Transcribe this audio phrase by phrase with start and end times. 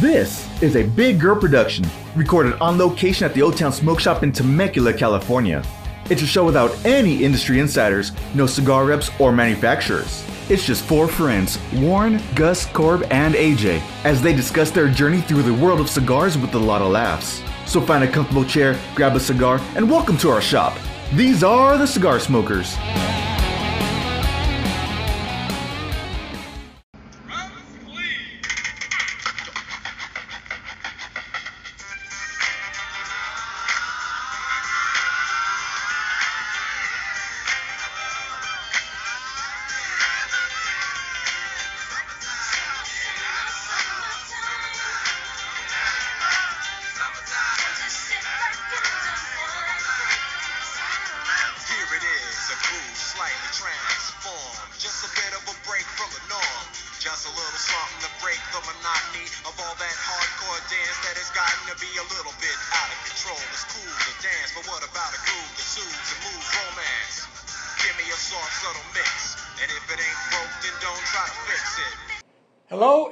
[0.00, 1.84] This is a Big Girl production,
[2.16, 5.62] recorded on location at the Old Town Smoke Shop in Temecula, California.
[6.08, 10.24] It's a show without any industry insiders, no cigar reps or manufacturers.
[10.48, 15.42] It's just four friends, Warren, Gus, Corb, and AJ, as they discuss their journey through
[15.42, 17.42] the world of cigars with a lot of laughs.
[17.66, 20.78] So find a comfortable chair, grab a cigar, and welcome to our shop.
[21.12, 22.74] These are the Cigar Smokers.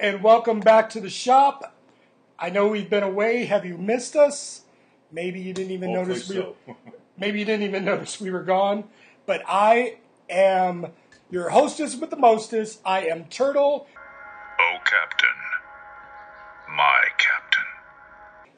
[0.09, 1.75] And welcome back to the shop.
[2.39, 3.45] I know we've been away.
[3.45, 4.63] Have you missed us?
[5.13, 6.57] Maybe you didn't even Hopefully notice we so.
[7.19, 8.85] maybe you didn't even notice we were gone.
[9.27, 9.97] But I
[10.31, 10.87] am
[11.31, 12.81] your hostess with the mostest.
[12.87, 13.87] I am Turtle,
[14.59, 15.29] Oh, Captain.
[16.75, 17.65] My Captain.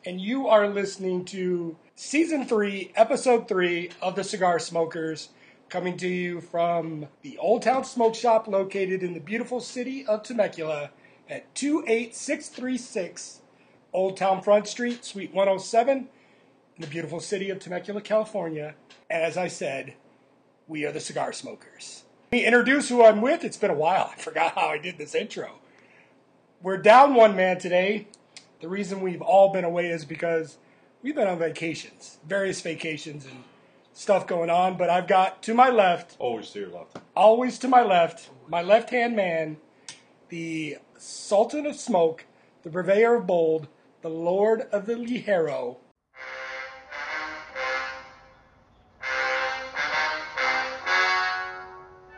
[0.06, 5.30] and you are listening to season three, episode three of the Cigar Smokers,
[5.68, 10.22] coming to you from the Old Town Smoke Shop located in the beautiful city of
[10.22, 10.90] Temecula
[11.30, 13.40] at 28636
[13.92, 16.08] Old Town Front Street, Suite 107, in
[16.78, 18.74] the beautiful city of Temecula, California.
[19.08, 19.94] And as I said,
[20.66, 22.04] we are the Cigar Smokers.
[22.30, 23.44] Let me introduce who I'm with.
[23.44, 24.12] It's been a while.
[24.12, 25.54] I forgot how I did this intro.
[26.62, 28.08] We're down one man today.
[28.60, 30.58] The reason we've all been away is because
[31.02, 33.44] we've been on vacations, various vacations and
[33.92, 34.76] stuff going on.
[34.76, 36.98] But I've got to my left, Always to your left.
[37.16, 39.56] always to my left, my left hand man,
[40.30, 42.24] the Sultan of Smoke,
[42.62, 43.66] the Purveyor of Bold,
[44.02, 45.76] the Lord of the Ligero.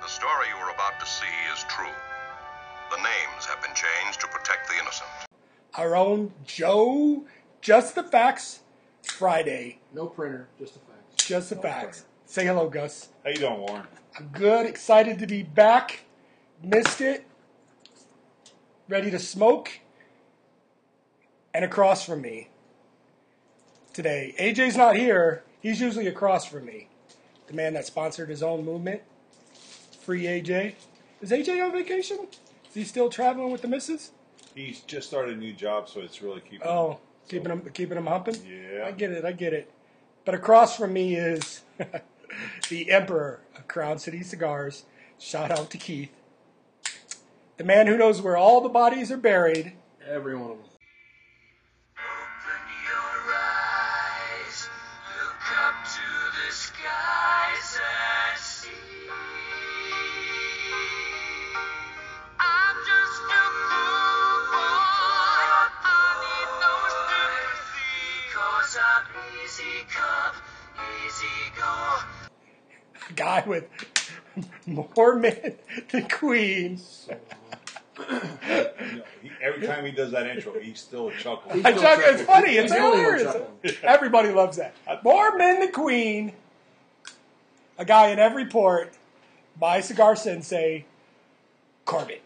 [0.00, 1.24] The story you are about to see
[1.54, 1.86] is true.
[2.90, 5.08] The names have been changed to protect the innocent.
[5.74, 7.24] our own Joe,
[7.62, 8.60] Just the Facts,
[9.02, 9.78] Friday.
[9.94, 11.24] No printer, just the facts.
[11.26, 12.04] Just the Facts.
[12.26, 13.08] Say hello, Gus.
[13.24, 13.86] How you doing, Warren?
[14.18, 16.00] I'm good, excited to be back.
[16.62, 17.24] Missed it.
[18.88, 19.80] Ready to smoke.
[21.54, 22.48] And across from me
[23.92, 25.44] today, AJ's not here.
[25.60, 26.88] He's usually across from me.
[27.46, 29.02] The man that sponsored his own movement.
[30.00, 30.74] Free AJ.
[31.20, 32.26] Is AJ on vacation?
[32.68, 34.10] Is he still traveling with the missus?
[34.54, 36.66] He's just started a new job, so it's really keeping.
[36.66, 36.98] Oh,
[37.28, 38.36] keeping him keeping him humping.
[38.46, 38.84] Yeah.
[38.86, 39.24] I get it.
[39.24, 39.70] I get it.
[40.24, 41.62] But across from me is
[42.68, 44.84] the Emperor of Crown City Cigars.
[45.18, 46.10] Shout out to Keith,
[47.62, 49.72] the man who knows where all the bodies are buried.
[50.04, 50.66] Every one of them.
[51.94, 54.68] Open your eyes,
[55.22, 58.68] look up to the skies and see.
[62.40, 64.50] I'm just a poor
[65.86, 67.94] I need no sympathy.
[68.34, 69.06] Cause I'm
[69.44, 70.34] easy come,
[71.06, 71.72] easy go.
[73.14, 73.91] Guy with
[74.72, 75.54] more men
[75.90, 76.80] than Queen.
[77.98, 81.64] You know, he, every time he does that intro, he still chuckles.
[81.64, 82.52] I chuck- it's funny.
[82.56, 83.76] It's He's the only one hilarious.
[83.82, 84.74] Everybody loves that.
[85.04, 86.32] More men than Queen.
[87.78, 88.92] A guy in every port.
[89.60, 90.86] My cigar sensei,
[91.84, 92.22] Corbett.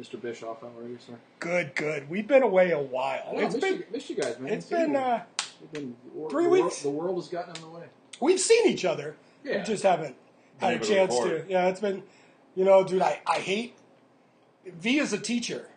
[0.00, 0.20] Mr.
[0.20, 1.14] Bischoff, how are you, sir?
[1.40, 2.10] Good, good.
[2.10, 3.30] We've been away a while.
[3.32, 4.52] It's missed, been you, missed you guys, man.
[4.52, 4.98] it's Seen been you.
[4.98, 5.22] uh,
[5.62, 6.82] We've been the three the wor- weeks.
[6.82, 7.84] The world has gotten in the way.
[8.20, 9.16] we've seen each other.
[9.42, 9.58] Yeah.
[9.58, 10.14] We just haven't
[10.58, 11.44] had a able to chance to.
[11.48, 12.02] Yeah, it's been,
[12.54, 13.76] you know, dude, I, I hate.
[14.66, 15.68] V is a teacher.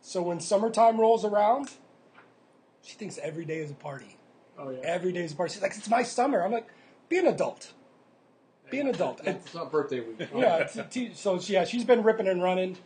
[0.00, 1.70] So when summertime rolls around,
[2.82, 4.16] she thinks every day is a party.
[4.58, 4.80] Oh yeah.
[4.82, 5.52] Every day is a party.
[5.54, 6.42] She's like, it's my summer.
[6.42, 6.68] I'm like,
[7.08, 7.72] be an adult.
[8.70, 9.20] Be an adult.
[9.26, 10.28] It's not birthday week.
[10.34, 12.76] yeah, it's a te- so yeah, she's been ripping and running.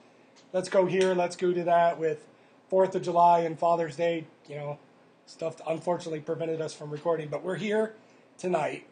[0.53, 2.27] Let's go here, let's go to that with
[2.69, 4.27] Fourth of July and Father's Day.
[4.49, 4.79] You know,
[5.27, 7.95] stuff unfortunately prevented us from recording, but we're here
[8.39, 8.87] tonight.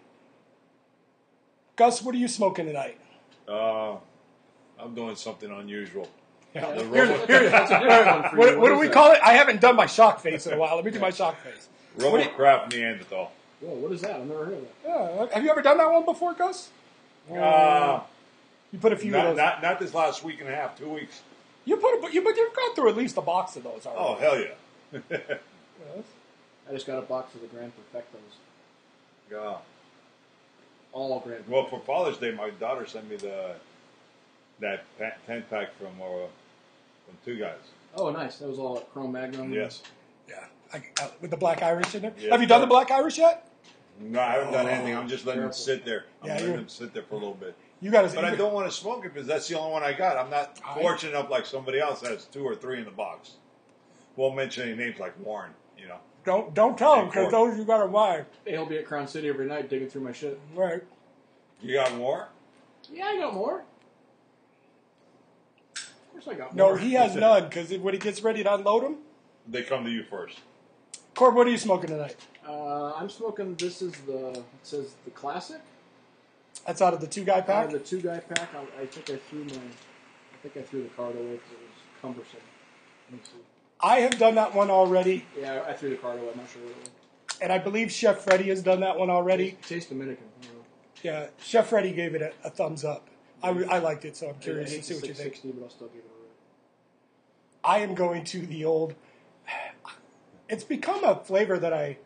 [1.81, 2.99] Gus, what are you smoking tonight?
[3.49, 3.93] Uh,
[4.79, 6.07] I'm doing something unusual.
[6.55, 6.73] Yeah.
[6.73, 8.61] The Here- Robo- here- That's a different one for what, you.
[8.61, 8.93] what do we that?
[8.93, 9.21] call it?
[9.25, 10.77] I haven't done my shock face in a while.
[10.77, 11.69] Let me do my shock face.
[11.97, 13.33] Roma Craft Neanderthal.
[13.61, 14.17] Whoa, what is that?
[14.17, 14.71] I've never heard of that.
[14.87, 16.69] Yeah, have you ever done that one before, Gus?
[17.33, 18.01] Uh,
[18.73, 19.37] You put a few of not, those.
[19.39, 21.23] not not this last week and a half, two weeks.
[21.65, 24.05] you put, a, you, but you've gone through at least a box of those already.
[24.05, 25.19] Oh hell yeah!
[25.97, 26.05] Yes.
[26.69, 28.37] I just got a box of the Grand Perfectos.
[29.33, 29.57] Yeah.
[30.93, 31.45] All Grand.
[31.49, 33.55] Well, for Father's Day, my daughter sent me the
[34.61, 36.27] that pa- ten pack from uh,
[37.07, 37.59] from two guys.
[37.95, 38.39] Oh, nice.
[38.39, 39.53] That was all at Chrome Magnum.
[39.53, 39.83] Yes.
[40.29, 40.45] Yeah.
[40.73, 42.13] I, uh, with the black Irish in there.
[42.19, 43.49] Yeah, Have you done the black Irish yet?
[44.01, 44.97] No, I haven't done anything.
[44.97, 45.65] I'm just letting Careful.
[45.67, 46.05] them sit there.
[46.23, 47.55] I'm Yeah, letting you're- them sit there for a little bit.
[47.81, 48.15] You got to.
[48.15, 50.17] But I don't want to smoke it because that's the only one I got.
[50.17, 53.33] I'm not I- fortunate enough like somebody else has two or three in the box.
[54.17, 55.53] Won't mention any names like Warren.
[55.79, 55.99] You know.
[56.31, 57.51] Don't don't tell them because Corey.
[57.51, 58.25] those you got to buy.
[58.45, 60.39] Hey, he'll be at Crown City every night digging through my shit.
[60.55, 60.81] Right.
[61.61, 62.29] You got more?
[62.89, 63.65] Yeah, I got more.
[65.75, 66.69] Of course, I got more.
[66.69, 66.79] No, more.
[66.79, 68.99] he has none because when he gets ready to unload them.
[69.49, 70.39] They come to you first.
[71.17, 72.15] Corb, what are you smoking tonight?
[72.47, 73.57] Uh, I'm smoking.
[73.57, 74.29] This is the.
[74.29, 75.61] It says the classic.
[76.65, 77.67] That's out of the two guy Out pack.
[77.67, 78.51] of the two guy pack.
[78.55, 79.57] I, I think I threw my.
[79.57, 82.39] I think I threw the card away because it was cumbersome.
[83.11, 83.50] Let me see.
[83.83, 86.31] I have done that one already, Yeah, I threw the card away.
[86.33, 87.39] I'm not sure what it was.
[87.41, 89.53] and I believe Chef Freddy has done that one already.
[89.53, 90.25] Taste, taste Dominican.
[90.43, 90.53] I know.
[91.03, 93.09] Yeah, Chef Freddy gave it a, a thumbs up.
[93.43, 95.35] I, I liked it, so I'm I curious to see the what you think.
[95.37, 96.31] 660, but I'll still give it a rip.
[97.65, 98.95] I am going to the old.
[100.49, 101.99] It's become a flavor that I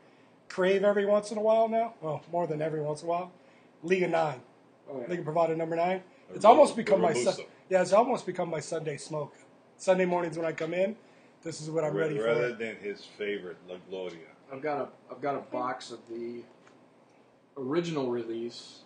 [0.51, 1.95] crave every once in a while now.
[2.03, 3.33] Well, more than every once in a while.
[3.83, 4.43] Liga Nine,
[4.91, 5.07] Oh yeah.
[5.09, 6.03] Liga Privada number nine.
[6.35, 7.45] It's almost become my Sun- Robusto.
[7.71, 7.81] yeah.
[7.81, 9.35] It's almost become my Sunday smoke.
[9.79, 10.95] Sunday mornings when I come in,
[11.45, 12.43] this is what I'm ready Rather for.
[12.43, 14.19] Rather than his favorite, La Gloria.
[14.53, 16.43] I've got a I've got a box of the
[17.57, 18.81] original release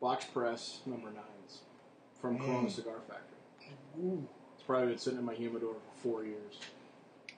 [0.00, 1.60] box press number nines
[2.20, 3.74] from Corona Cigar Factory.
[4.02, 4.26] Ooh.
[4.54, 6.58] It's probably been sitting in my humidor for four years.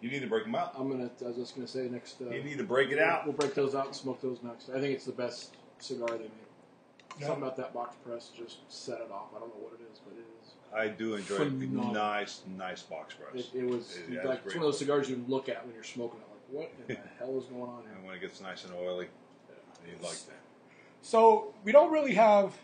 [0.00, 0.74] You need to break them out.
[0.76, 1.10] I'm gonna.
[1.24, 2.20] I was just gonna say next.
[2.20, 3.24] Uh, You need to break it out.
[3.24, 4.68] We'll break those out and smoke those next.
[4.68, 6.30] I think it's the best cigar they make.
[7.18, 7.28] Yeah.
[7.28, 9.28] Something about that box press just set it off.
[9.34, 10.35] I don't know what it is, but it is.
[10.74, 11.92] I do enjoy Phenomenal.
[11.92, 13.46] nice, nice box press.
[13.54, 15.64] It, it was It has like it's great one of those cigars you look at
[15.64, 16.26] when you're smoking it.
[16.30, 17.92] Like, what in the hell is going on here?
[17.96, 19.08] And when it gets nice and oily,
[19.86, 20.40] you like that.
[21.02, 22.54] So we don't really have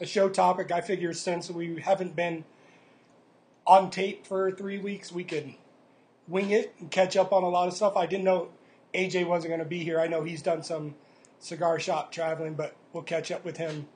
[0.00, 0.70] a show topic.
[0.70, 2.44] I figure since we haven't been
[3.66, 5.54] on tape for three weeks, we could
[6.28, 7.96] wing it and catch up on a lot of stuff.
[7.96, 8.48] I didn't know
[8.94, 10.00] AJ wasn't going to be here.
[10.00, 10.94] I know he's done some
[11.38, 13.86] cigar shop traveling, but we'll catch up with him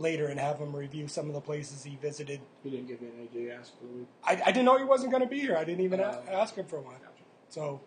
[0.00, 2.40] later and have him review some of the places he visited.
[2.62, 4.06] He didn't give me an AJ ask for the week.
[4.24, 5.56] I, I didn't know he wasn't going to be here.
[5.56, 6.94] I didn't even a- Uh, ask him for one.
[7.48, 7.80] So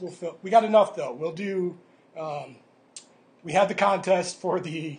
[0.00, 0.38] we'll fill.
[0.42, 1.12] We got enough though.
[1.12, 1.76] We'll do.
[2.18, 2.56] Um,
[3.42, 4.98] we had the contest for the.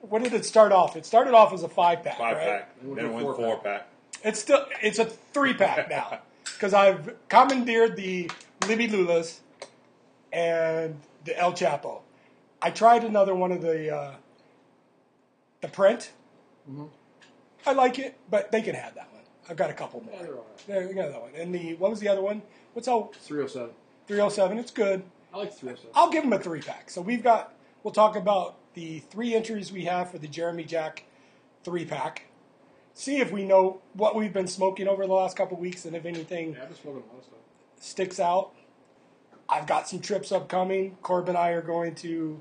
[0.00, 0.96] What did it start off?
[0.96, 2.46] It started off as a five pack, Five right?
[2.46, 3.64] pack, Then we'll then it went four four pack.
[3.64, 3.88] pack.
[4.24, 8.30] It's still it's a three pack now because I've commandeered the
[8.66, 9.38] Libby Lulas
[10.32, 12.00] and the El Chapo.
[12.60, 14.12] I tried another one of the uh,
[15.62, 16.10] the print.
[16.70, 16.84] Mm-hmm.
[17.66, 19.22] I like it, but they can have that one.
[19.48, 20.14] I've got a couple more.
[20.16, 20.66] Yeah, they're right.
[20.66, 21.30] There, you got that one.
[21.34, 22.42] And the what was the other one?
[22.74, 23.70] What's all 307.
[24.06, 24.58] 307?
[24.58, 25.02] It's good.
[25.32, 25.90] I like 307.
[25.94, 26.90] I'll give them a three pack.
[26.90, 27.54] So we've got.
[27.82, 31.04] We'll talk about the three entries we have for the Jeremy Jack
[31.64, 32.26] three pack.
[32.94, 36.04] See if we know what we've been smoking over the last couple weeks, and if
[36.04, 37.38] anything Yeah, I've been smoking a lot of stuff.
[37.80, 38.52] sticks out.
[39.48, 40.96] I've got some trips upcoming.
[41.02, 42.40] Corb and I are going to.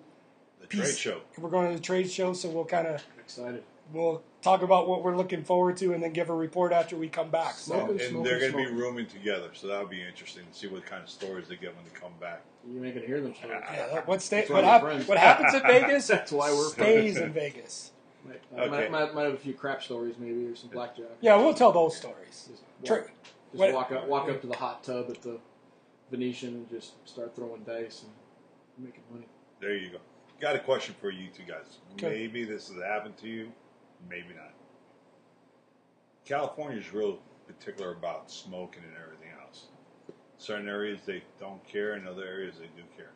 [0.72, 1.22] The trade show.
[1.38, 3.64] We're going to the trade show, so we'll kind of Excited.
[3.94, 7.08] we'll talk about what we're looking forward to, and then give a report after we
[7.10, 7.54] come back.
[7.56, 10.58] So Smoking, And smoking, they're going to be rooming together, so that'll be interesting to
[10.58, 12.42] see what kind of stories they get when they come back.
[12.70, 13.60] You ain't gonna hear them stories.
[13.74, 17.92] yeah, what, sta- what, hap- what happens in Vegas That's why we're stays in Vegas.
[18.24, 18.70] Might, uh, I Okay.
[18.70, 21.08] might, might, might have a few crap stories maybe or some blackjack.
[21.22, 22.50] Yeah, we'll tell those stories.
[22.52, 22.62] Just
[22.92, 23.10] walk, just
[23.54, 25.40] what- walk up walk up to the hot tub at the
[26.12, 29.26] Venetian and just start throwing dice and making money.
[29.60, 29.98] There you go.
[30.42, 31.78] Got a question for you two guys.
[31.94, 32.22] Okay.
[32.22, 33.52] Maybe this has happened to you,
[34.10, 34.52] maybe not.
[36.26, 39.66] California's real particular about smoking and everything else.
[40.40, 43.12] Certain areas they don't care, in other areas they do care.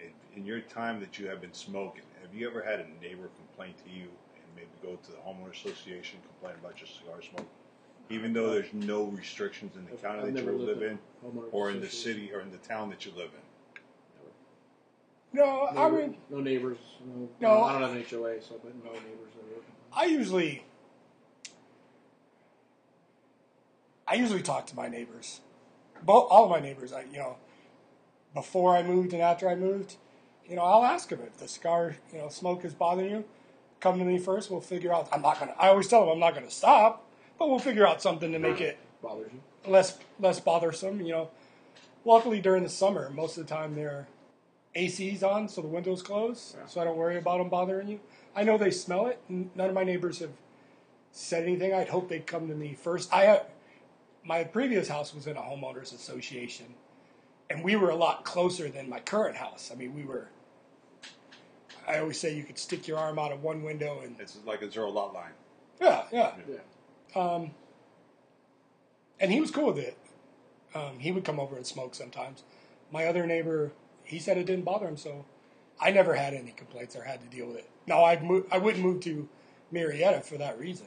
[0.00, 3.28] In, in your time that you have been smoking, have you ever had a neighbor
[3.36, 7.46] complain to you and maybe go to the homeowner association complain about your cigar smoke,
[8.08, 10.98] even though there's no restrictions in the I've- county I've that you live in
[11.52, 13.45] or in the city or in the town that you live in?
[15.36, 16.78] No, I Neighbor- mean, no neighbors.
[17.04, 17.64] No, No.
[17.64, 19.32] I don't have an HOA, so but no neighbors.
[19.92, 20.64] I usually,
[24.08, 25.40] I usually talk to my neighbors,
[26.02, 26.92] both all of my neighbors.
[26.92, 27.36] I, you know,
[28.34, 29.96] before I moved and after I moved,
[30.48, 33.24] you know, I'll ask them if the cigar, you know, smoke is bothering you.
[33.80, 34.50] Come to me first.
[34.50, 35.08] We'll figure out.
[35.12, 35.54] I'm not gonna.
[35.58, 37.04] I always tell them I'm not gonna stop,
[37.38, 39.70] but we'll figure out something to make it bothers you.
[39.70, 41.00] less less bothersome.
[41.02, 41.30] You know,
[42.04, 44.06] luckily during the summer, most of the time they're
[44.76, 46.66] AC's on, so the windows close, Yeah.
[46.66, 48.00] so I don't worry about them bothering you.
[48.34, 49.18] I know they smell it.
[49.28, 50.32] None of my neighbors have
[51.10, 51.72] said anything.
[51.72, 53.12] I'd hope they'd come to me first.
[53.12, 53.46] I have
[54.22, 56.74] my previous house was in a homeowners association,
[57.48, 59.70] and we were a lot closer than my current house.
[59.72, 60.28] I mean, we were.
[61.88, 64.60] I always say you could stick your arm out of one window and It's like
[64.62, 65.30] a zero lot line.
[65.80, 66.32] yeah, yeah.
[66.48, 67.20] Yeah.
[67.22, 67.52] Um,
[69.20, 69.96] and he was cool with it.
[70.74, 72.42] Um, he would come over and smoke sometimes.
[72.90, 73.70] My other neighbor,
[74.06, 75.24] he said it didn't bother him, so
[75.80, 77.68] I never had any complaints or had to deal with it.
[77.86, 79.28] No, I'd move, I wouldn't move to
[79.72, 80.86] Murrieta for that reason,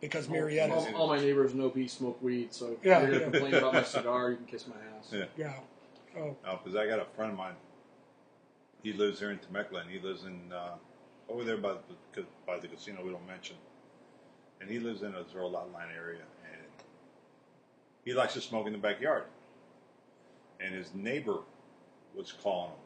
[0.00, 3.00] because Murrieta, All, all my neighbors know OP smoke weed, so if Yeah.
[3.02, 5.10] you're gonna complain about my cigar, you can kiss my ass.
[5.12, 5.24] Yeah.
[5.36, 5.54] yeah.
[6.16, 7.54] Oh, because I got a friend of mine.
[8.82, 10.74] He lives here in Temecula, and he lives in uh,
[11.28, 11.74] over there by
[12.12, 13.56] the by the casino we don't mention.
[14.60, 16.20] And he lives in a zero lot line area,
[16.52, 16.62] and
[18.04, 19.24] he likes to smoke in the backyard.
[20.60, 21.38] And his neighbor
[22.16, 22.78] was calling them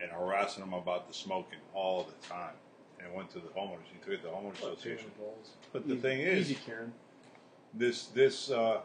[0.00, 2.54] and harassing them about the smoking all the time.
[3.02, 3.84] And went to the homeowners.
[3.92, 5.10] He took it to the homeowners Fuck association.
[5.18, 5.50] Karen balls.
[5.72, 6.92] But the Easy- thing is, easy Karen.
[7.74, 8.80] this this uh,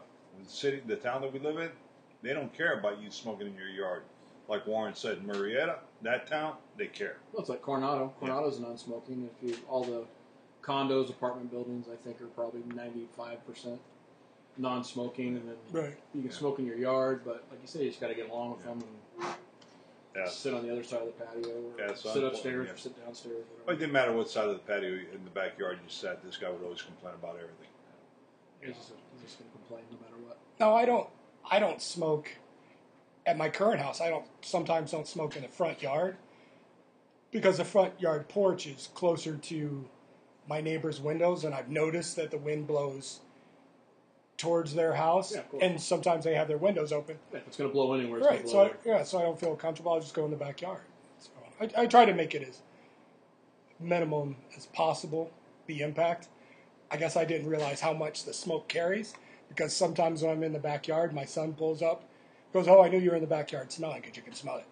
[0.46, 1.70] city, the town that we live in,
[2.22, 4.02] they don't care about you smoking in your yard.
[4.48, 7.16] Like Warren said, Murrieta, that town, they care.
[7.32, 8.12] Well, it's like Coronado.
[8.20, 9.28] Coronado's non-smoking.
[9.42, 10.04] If you all the
[10.62, 13.80] condos, apartment buildings, I think are probably ninety-five percent
[14.58, 15.96] non-smoking, and then right.
[16.14, 17.22] you can smoke in your yard.
[17.24, 18.82] But like you say, you just got to get along with them
[19.18, 19.34] and
[20.14, 20.28] Yeah.
[20.28, 22.74] sit on the other side of the patio, or Yeah, sit I'm- upstairs, yeah.
[22.74, 23.44] or sit downstairs.
[23.64, 26.22] But it didn't matter what side of the patio in the backyard you sat.
[26.22, 27.68] This guy would always complain about everything.
[28.60, 30.38] He's just, he's just gonna complain no matter what.
[30.60, 31.08] No, I don't.
[31.50, 32.28] I don't smoke
[33.26, 34.00] at my current house.
[34.00, 34.26] I don't.
[34.42, 36.16] Sometimes don't smoke in the front yard
[37.32, 39.88] because the front yard porch is closer to
[40.46, 43.20] my neighbor's windows, and I've noticed that the wind blows
[44.42, 47.16] towards their house, Yeah, and sometimes they have their windows open.
[47.32, 48.38] Yeah, it's gonna blow anywhere, it's Right.
[48.40, 49.92] gonna So I, yeah, so I don't feel comfortable.
[49.92, 50.82] I'll just go in the backyard.
[51.20, 51.30] So
[51.60, 52.60] I, I try to make it as
[53.78, 55.30] minimum as possible.
[55.66, 56.28] The impact.
[56.90, 59.14] I guess I didn't realize how much the smoke carries
[59.48, 62.02] because sometimes when I'm in the backyard, my son pulls up,
[62.52, 64.66] goes, "Oh, I knew you were in the backyard smelling because you can smell it."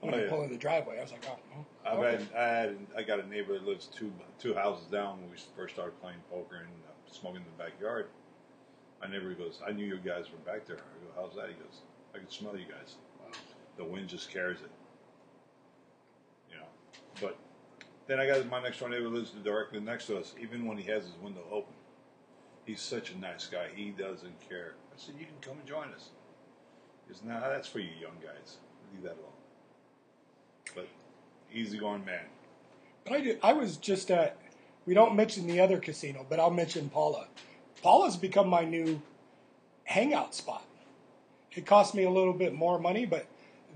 [0.00, 0.28] When Oh, I yeah.
[0.30, 3.02] pull in the driveway, I was like, "Oh." well, I've okay." had, I had, I
[3.02, 6.56] got a neighbor that lives two two houses down when we first started playing poker
[6.56, 8.08] and uh, smoking in the backyard.
[9.02, 11.54] My neighbor goes, "I knew you guys were back there." I go, "How's that?" He
[11.54, 11.80] goes,
[12.14, 12.96] "I can smell you guys.
[13.20, 13.32] Wow.
[13.76, 14.70] The wind just carries it."
[16.48, 16.66] You know,
[17.20, 17.36] but
[18.06, 20.34] then I got my next door neighbor lives directly next to us.
[20.40, 21.74] Even when he has his window open,
[22.64, 23.70] he's such a nice guy.
[23.74, 24.74] He doesn't care.
[24.94, 26.10] I said, "You can come and join us."
[27.04, 28.58] He goes, "Nah, that's for you young guys.
[28.92, 29.32] Leave that alone."
[30.76, 30.88] But
[31.52, 32.26] easygoing man.
[33.02, 33.40] But I did.
[33.42, 34.38] I was just at.
[34.86, 37.26] We don't mention the other casino, but I'll mention Pala.
[37.82, 39.02] Pala's become my new
[39.84, 40.64] hangout spot.
[41.52, 43.26] It cost me a little bit more money, but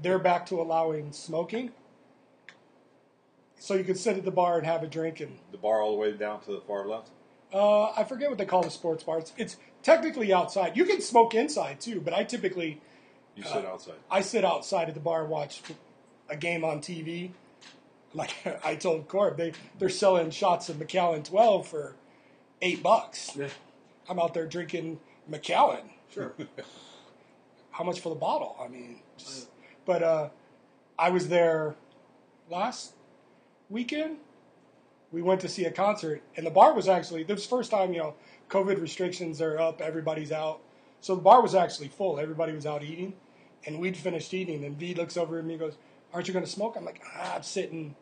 [0.01, 1.73] they're back to allowing smoking.
[3.59, 5.93] So you could sit at the bar and have a drink, and The bar all
[5.93, 7.09] the way down to the far left.
[7.53, 9.19] uh, I forget what they call the sports bar.
[9.19, 10.77] It's, it's technically outside.
[10.77, 12.81] You can smoke inside too, but I typically
[13.35, 13.95] You sit outside.
[14.11, 15.63] I sit outside at the bar and watch
[16.29, 17.31] a game on TV.
[18.15, 18.35] Like
[18.65, 21.95] I told Corb, they they're selling shots of Macallan 12 for
[22.63, 23.37] eight bucks.
[24.09, 25.91] I'm out there drinking Macallan.
[26.13, 26.35] sure.
[27.71, 28.57] How much for the bottle?
[28.59, 29.49] I mean, just,
[29.85, 30.29] but uh,
[30.99, 31.75] I was there
[32.51, 32.95] last
[33.69, 34.17] weekend.
[35.13, 37.99] We went to see a concert, and the bar was actually this first time you
[37.99, 38.15] know
[38.49, 40.61] COVID restrictions are up, everybody's out,
[41.01, 42.19] so the bar was actually full.
[42.19, 43.15] Everybody was out eating,
[43.67, 45.77] and we'd finished eating, and V looks over at me and goes,
[46.15, 47.95] "Aren't you going to smoke?" I'm like, ah, "I'm sitting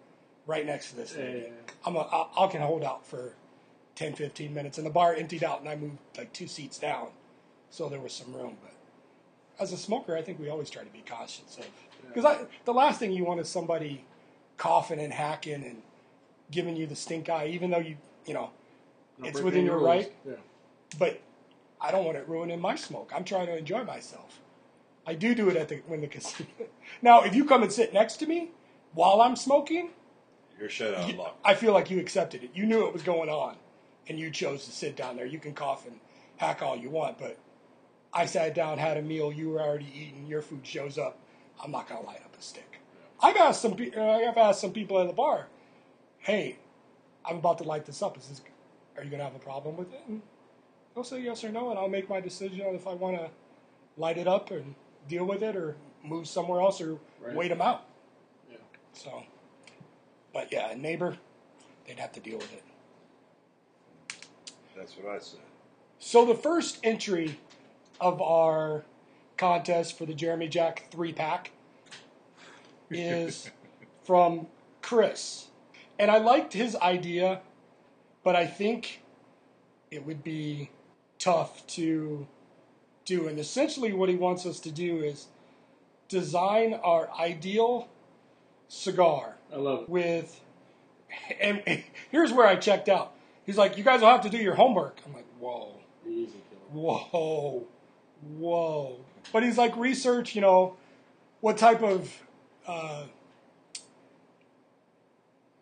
[0.47, 1.49] right next to this Yeah, yeah, yeah.
[1.85, 3.35] I'm a, I, I can hold out for
[3.95, 7.09] 10, 15 minutes." And the bar emptied out, and I moved like two seats down,
[7.71, 8.73] so there was some room, but
[9.59, 11.67] as a smoker, I think we always try to be cautious of
[12.13, 14.05] because the last thing you want is somebody
[14.57, 15.83] coughing and hacking and
[16.51, 17.97] giving you the stink eye, even though you
[18.27, 18.51] you know
[19.19, 19.87] Not it's within your rules.
[19.87, 20.13] right.
[20.27, 20.35] Yeah.
[20.99, 21.21] But
[21.81, 23.13] I don't want it ruining my smoke.
[23.15, 24.41] I'm trying to enjoy myself.
[25.07, 26.49] I do do it at the when the casino.
[27.03, 28.51] now, if you come and sit next to me
[28.93, 29.91] while I'm smoking,
[30.59, 31.39] You're shut out of luck.
[31.45, 32.51] I feel like you accepted it.
[32.55, 33.57] You knew it was going on,
[34.09, 35.27] and you chose to sit down there.
[35.27, 35.99] You can cough and
[36.37, 37.39] hack all you want, but
[38.13, 39.33] I sat down, had a meal.
[39.33, 40.27] You were already eating.
[40.27, 41.19] Your food shows up.
[41.63, 42.81] I'm not gonna light up a stick.
[43.21, 43.75] I've asked some.
[43.77, 45.47] pe- uh, I've asked some people at the bar,
[46.19, 46.59] "Hey,
[47.25, 48.17] I'm about to light this up.
[48.19, 48.43] Is this?
[48.97, 50.23] Are you gonna have a problem with it?" And
[50.95, 53.31] they'll say yes or no, and I'll make my decision on if I want to
[53.97, 54.75] light it up and
[55.09, 57.35] deal with it, or move somewhere else, or Right.
[57.35, 57.85] wait them out.
[58.51, 58.57] Yeah.
[58.93, 59.25] So,
[60.33, 61.17] but yeah, a neighbor,
[61.87, 62.63] they'd have to deal with it.
[64.77, 65.41] That's what I said.
[65.99, 67.39] So the first entry
[68.01, 68.85] of our
[69.37, 71.53] contest for the Jeremy Jack three pack
[72.91, 73.51] is
[74.05, 74.47] from
[74.83, 75.49] Chris.
[75.99, 77.41] And I liked his idea,
[78.23, 79.03] but I think
[79.91, 80.71] it would be
[81.19, 82.27] tough to
[83.05, 83.29] do.
[83.29, 85.29] And essentially, what he wants us to do is
[86.09, 87.89] design our ideal
[88.69, 89.89] cigar I love it.
[89.89, 90.41] with.
[91.41, 93.15] And, and here's where I checked out.
[93.47, 96.37] He's like, "You guys will have to do your homework." I'm like, "Whoa." Easy.
[96.73, 97.67] Whoa,
[98.37, 98.97] whoa.
[99.33, 100.77] But he's like, research, you know,
[101.41, 102.13] what type of,
[102.67, 103.05] uh,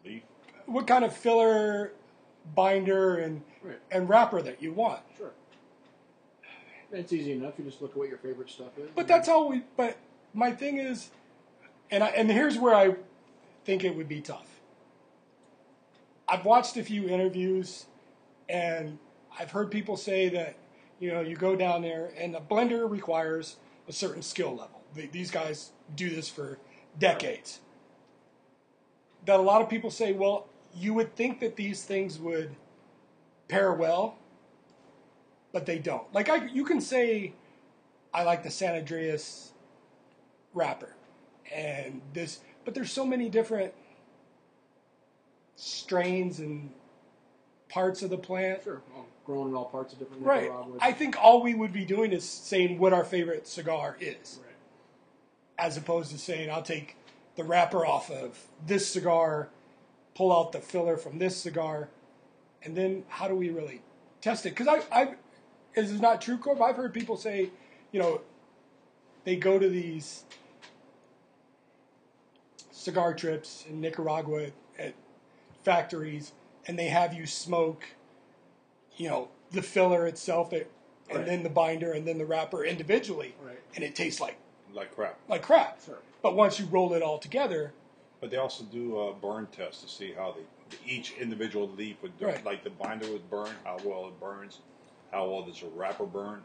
[0.05, 0.23] Leaf.
[0.67, 1.93] what kind of filler,
[2.55, 3.79] binder, and Right.
[3.91, 5.01] and wrapper that you want.
[5.17, 5.33] Sure.
[6.91, 7.55] It's easy enough.
[7.59, 8.91] You just look at what your favorite stuff is.
[8.95, 9.63] But that's all we.
[9.77, 9.97] But
[10.35, 11.11] my thing is,
[11.91, 12.97] and I, and here's where I
[13.65, 14.52] think it would be tough.
[16.33, 17.85] I've watched a few interviews,
[18.49, 18.99] and
[19.39, 20.57] I've heard people say that
[20.99, 24.81] you know you go down there, and the blender requires a certain skill level.
[24.95, 26.59] These guys do this for
[26.99, 27.61] decades.
[29.27, 32.57] That a lot of people say, well, you would think that these things would
[33.49, 34.17] pair well,
[35.53, 36.11] but they don't.
[36.15, 37.35] Like I, you can say,
[38.15, 39.53] I like the San Andres
[40.55, 40.97] wrapper,
[41.55, 43.75] and this, but there's so many different
[45.57, 46.71] strains and
[47.69, 48.63] parts of the plant.
[48.65, 48.83] Sure.
[48.95, 50.51] Well, grown in all parts of different Right.
[50.81, 54.55] I think all we would be doing is saying what our favorite cigar is, Right.
[55.59, 56.97] as opposed to saying I'll take
[57.37, 59.49] the wrapper off of this cigar,
[60.15, 61.89] pull out the filler from this cigar,
[62.63, 63.81] and then how do we really
[64.21, 64.51] test it?
[64.51, 65.15] Because I, I,
[65.75, 66.61] is not true, Corb?
[66.61, 67.51] I've heard people say,
[67.93, 68.21] you know,
[69.25, 70.25] they go to these
[72.71, 74.51] cigar trips in Nicaragua
[75.63, 76.33] factories,
[76.67, 77.85] and they have you smoke,
[78.97, 80.71] you know, the filler itself, that,
[81.09, 81.27] and Right.
[81.27, 83.59] then the binder, and then the wrapper individually, Right.
[83.75, 84.37] and it tastes like
[84.73, 85.19] Like crap.
[85.29, 85.83] like crap.
[85.83, 85.99] Sure.
[86.23, 87.73] But once you roll it all together,
[88.21, 90.45] But they also do a burn test to see how they
[90.87, 92.27] each individual leaf would do.
[92.27, 92.45] Right.
[92.45, 94.61] Like the binder would burn, how well it burns,
[95.11, 96.43] how well does a wrapper burn,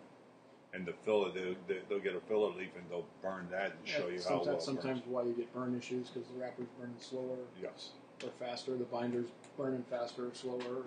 [0.74, 3.88] and the filler they, they, they'll get a filler leaf and they'll burn that and
[3.88, 6.68] show you how sometimes, well it sometimes why you get burn issues because the wrapper's
[6.80, 7.92] burning slower Yes.
[8.24, 8.76] Or faster.
[8.76, 9.28] The binder's
[9.58, 10.84] burning faster or slower.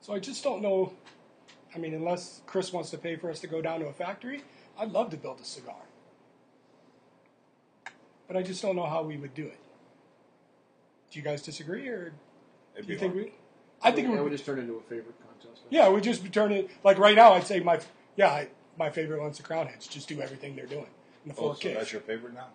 [0.00, 0.92] so I just don't know.
[1.74, 4.42] I mean, unless Chris wants to pay for us to go down to a factory,
[4.78, 5.74] I'd love to build a cigar.
[8.28, 9.58] But I just don't know how we would do it.
[11.10, 12.12] Do you guys disagree, or
[12.74, 13.24] It'd do you be think hard.
[13.26, 13.32] we?
[13.82, 15.62] I think yeah, we would just turn into a favorite contest.
[15.70, 17.32] Yeah, we just turn it like right now.
[17.34, 17.80] I'd say my
[18.16, 19.86] yeah, I, my favorite one's the Crowned Heads.
[19.86, 20.86] Just do everything they're doing
[21.24, 21.74] in the Oh, four so kids.
[21.78, 22.48] that's your favorite now?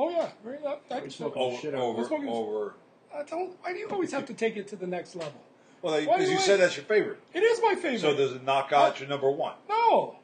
[0.00, 2.28] Oh yeah, very I, I, We smoke Over, shit out of over, Let's look at-
[2.28, 2.74] over.
[3.14, 3.56] I don't.
[3.62, 5.40] Why do you always have to take it to the next level?
[5.82, 7.18] Well, Why because do you I- said that's your favorite.
[7.34, 8.00] It is my favorite.
[8.00, 9.54] So does it knock out your number one?
[9.68, 10.16] no,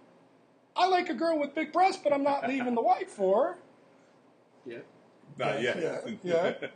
[0.76, 3.44] I like a girl with big breasts, but I'm not leaving the wife for.
[3.46, 3.56] her.
[4.66, 4.78] Yeah.
[5.36, 6.04] Not Yeah, yet.
[6.22, 6.68] yeah, yeah.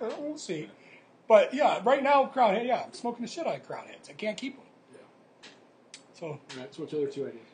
[0.00, 0.68] Well, we'll see.
[1.28, 2.66] But yeah, right now Crowned Head.
[2.66, 4.08] Yeah, I'm smoking the shit out of Crowned Heads.
[4.08, 4.66] I can't keep them.
[4.92, 4.98] Yeah.
[6.14, 6.74] So All right.
[6.74, 7.46] So what's your other two ideas?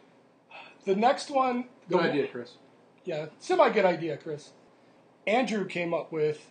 [0.87, 1.64] the next one.
[1.91, 2.53] Good the- idea, Chris.
[3.05, 4.51] Yeah, semi good idea, Chris.
[5.29, 6.51] Andrew came up with.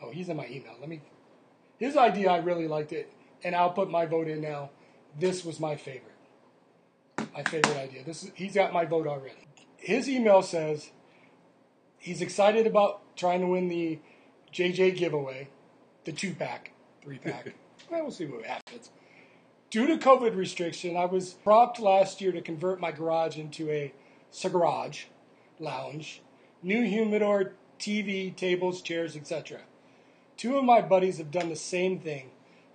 [0.00, 0.74] Oh, he's in my email.
[0.80, 1.02] Let me.
[1.78, 4.70] His idea, I really liked it, and I'll put my vote in now.
[5.18, 6.14] This was my favorite.
[7.34, 8.04] My favorite idea.
[8.04, 9.48] This is, he's got my vote already.
[9.76, 10.92] His email says
[11.98, 13.98] he's excited about trying to win the
[14.52, 15.48] JJ giveaway,
[16.04, 17.52] the two pack, three pack.
[17.90, 18.90] well, we'll see what happens.
[19.70, 23.92] Due to COVID restriction, I was prompted last year to convert my garage into a
[24.48, 25.06] garage
[25.58, 26.22] lounge,
[26.62, 29.58] new humidor, TV, tables, chairs, etc.
[30.36, 32.30] Two of my buddies have done the same thing.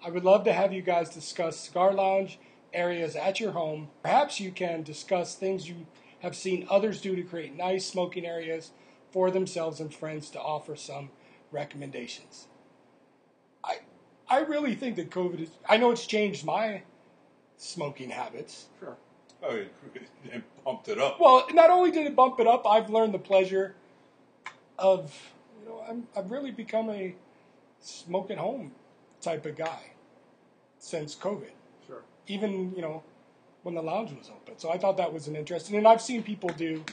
[0.05, 2.39] I would love to have you guys discuss cigar lounge
[2.73, 3.87] areas at your home.
[4.03, 5.87] Perhaps you can discuss things you
[6.19, 8.71] have seen others do to create nice smoking areas
[9.09, 11.09] for themselves and friends to offer some
[11.51, 12.47] recommendations.
[13.63, 13.77] I
[14.29, 16.81] I really think that COVID is I know it's changed my
[17.55, 18.67] smoking habits.
[18.81, 18.97] Sure.
[19.41, 19.73] Oh, it,
[20.25, 21.17] it pumped it up.
[21.17, 23.75] Well, not only did it bump it up, I've learned the pleasure
[24.79, 25.13] of,
[25.61, 27.15] you know, I'm, I've really become a
[27.79, 28.71] smoke at home
[29.21, 29.79] type of guy
[30.79, 31.51] since COVID.
[31.87, 32.01] Sure.
[32.27, 33.03] Even, you know,
[33.63, 34.57] when the lounge was open.
[34.57, 35.75] So I thought that was an interesting.
[35.77, 36.83] And I've seen people do,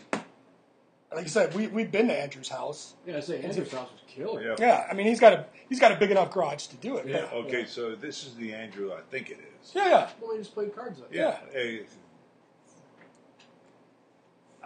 [1.15, 2.95] like I said, we, we've been to Andrew's house.
[3.07, 4.43] Yeah, I say Andrew's house was killer.
[4.43, 4.57] Yeah.
[4.59, 7.07] Yeah, I mean, he's got a he's got a big enough garage to do it.
[7.07, 7.27] Yeah.
[7.31, 9.73] but- Okay, so this is the Andrew I think it is.
[9.75, 10.11] yeah, yeah.
[10.21, 11.09] Well, they just played cards up.
[11.13, 11.39] Yeah.
[11.53, 11.83] Hey,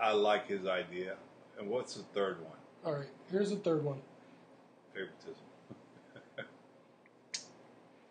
[0.01, 1.17] I like his idea.
[1.59, 2.53] And what's the third one?
[2.85, 3.99] All right, here's the third one.
[4.95, 5.35] Favoritism.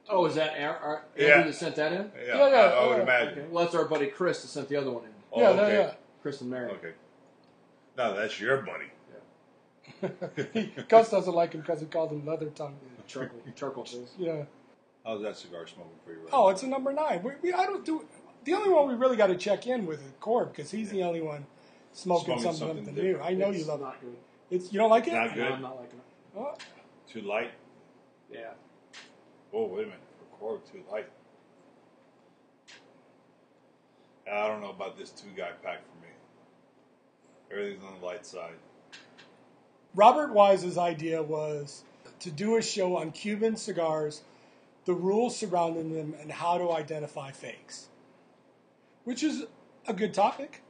[0.10, 1.28] Oh, is that our, our Yeah.
[1.36, 2.10] Andrew that sent that in?
[2.26, 3.04] Yeah, Yeah, yeah, I, I would yeah.
[3.04, 3.40] imagine.
[3.40, 3.48] Okay.
[3.52, 5.10] Well, that's our buddy Chris that sent the other one in.
[5.34, 5.78] Oh, yeah, okay.
[5.80, 6.72] yeah, Chris and Mary.
[6.72, 6.94] Okay.
[7.98, 8.86] No, that's your buddy.
[10.54, 10.84] yeah.
[10.88, 12.78] Gus doesn't like him because he called him leather tongue.
[13.08, 14.14] Charcoal, charcoal face.
[14.18, 14.44] Yeah.
[15.06, 16.50] How's that cigar smoking for you right Oh, now?
[16.52, 17.22] it's a number nine.
[17.22, 18.06] We, we, I don't do.
[18.46, 21.04] The only one we really got to check in with is Corb because he's the
[21.04, 21.46] only one
[21.92, 23.02] smoking, Smoking something, something new.
[23.14, 23.30] different.
[23.30, 23.84] I know It's you love it.
[23.84, 24.16] not good.
[24.50, 25.14] It's you don't like it?
[25.14, 25.52] Not No, good.
[25.52, 26.40] I'm not liking it.
[26.40, 26.56] Oh,
[27.08, 27.52] Too light.
[28.32, 28.52] Yeah.
[29.54, 30.00] Oh, wait a minute.
[30.20, 31.10] For Corb, too light.
[34.32, 36.12] I don't know about this two guy pack for me.
[37.50, 38.56] Everything's on the light side.
[39.96, 41.84] Robert Wise's idea was
[42.20, 44.22] to do a show on Cuban cigars,
[44.86, 47.88] the rules surrounding them, and how to identify fakes,
[49.06, 49.46] which is
[49.88, 50.62] a good topic.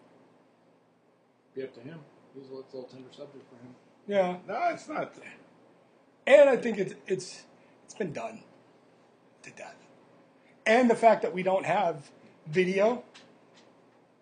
[1.56, 2.00] Be up to him.
[2.40, 3.76] He's a little, it's a little tender subject for him.
[4.08, 5.14] Yeah, No, it's not.
[6.26, 7.44] and I think it's it's
[7.86, 8.42] it's been done
[9.44, 9.76] to death,
[10.66, 12.10] and the fact that we don't have
[12.48, 13.04] video.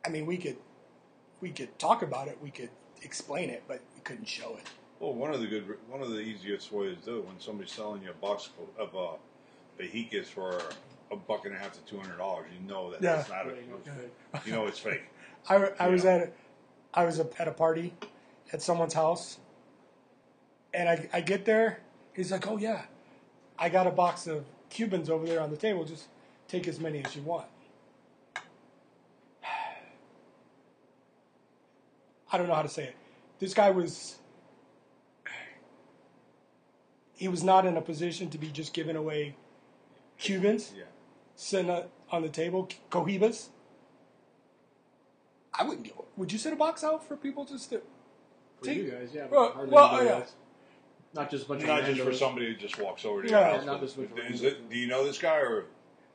[0.06, 0.58] I mean, we could
[1.42, 2.70] we could talk about it, we could
[3.04, 4.64] explain it, but we couldn't show it.
[5.00, 7.72] Well, one of the good, one of the easiest ways to do it when somebody's
[7.74, 8.50] selling you a box
[8.80, 9.10] of uh,
[9.78, 10.62] Behikes for
[11.12, 13.20] a buck and a half to two hundred dollars, you know that Yeah.
[13.20, 13.46] it's not.
[13.46, 13.82] There you.
[14.34, 15.04] A, you know it's fake.
[15.50, 16.12] I, I was Yeah.
[16.12, 16.30] at a,
[16.96, 17.94] I was at a party
[18.54, 19.38] at someone's house,
[20.74, 21.80] and I, I get there.
[22.14, 22.84] He's like, "Oh yeah,
[23.60, 25.84] I got a box of Cubans over there on the table.
[25.84, 26.06] Just
[26.48, 27.48] take as many as you want."
[32.32, 32.96] I don't know how to say it.
[33.40, 34.16] This guy was.
[37.18, 39.36] He was not in a position to be just giving away
[40.18, 40.84] Cubans Yeah.
[41.36, 41.72] sitting
[42.12, 43.48] on the table, cohibas.
[45.54, 45.86] I wouldn't.
[45.86, 47.82] Give, would you set a box out for people just to?
[48.60, 49.24] For Take- you guys, yeah.
[49.30, 50.16] But Well, hardly well, anybody yeah.
[50.16, 50.34] else.
[51.14, 52.16] Not just a bunch Not of just for randos.
[52.20, 53.40] somebody who just walks over to Yeah.
[53.40, 53.66] your Yeah, house.
[53.66, 54.44] not just with Is randos.
[54.44, 55.66] it, do you know this guy or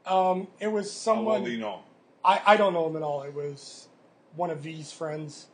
[0.06, 1.44] Um, it was how well someone.
[1.44, 1.76] do you know?
[1.76, 1.80] him?
[2.24, 3.22] I, I don't know him at all.
[3.22, 3.88] It was
[4.36, 5.46] one of V's friends'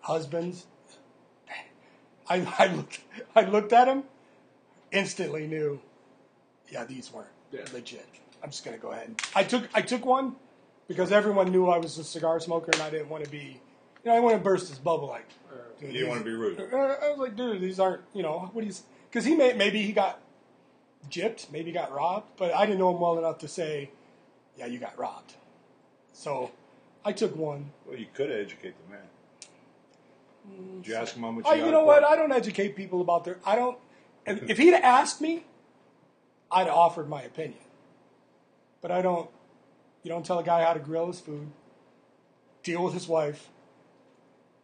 [0.00, 0.66] husbands.
[2.28, 3.00] I, I looked
[3.34, 4.04] I looked at him,
[4.90, 5.80] instantly knew,
[6.70, 7.64] yeah, these weren't Yeah.
[7.72, 8.06] legit.
[8.42, 9.08] I'm just gonna go ahead.
[9.08, 10.36] And, I took I took one
[10.88, 13.60] because everyone knew I was a cigar smoker and I didn't want to be,
[14.04, 15.28] you know, I want to burst his bubble like.
[15.80, 16.60] Dude, You want to be rude.
[16.60, 19.82] Uh, I was like, dude, these aren't, you know, what he's, because he may, maybe
[19.82, 20.20] he got
[21.10, 23.90] gypped, maybe he got robbed, but I didn't know him well enough to say,
[24.56, 25.34] yeah, you got robbed.
[26.12, 26.52] So
[27.04, 27.72] I took one.
[27.84, 30.82] Well, you could educate the man.
[30.82, 31.44] Did you ask him how much?
[31.46, 32.04] Oh, he you know what?
[32.04, 33.78] I don't educate people about their, I don't,
[34.26, 35.44] if if he'd asked me,
[36.50, 37.58] I'd have offered my opinion.
[38.80, 39.30] But I don't,
[40.02, 41.48] you don't tell a guy how to grill his food,
[42.62, 43.48] deal with his wife,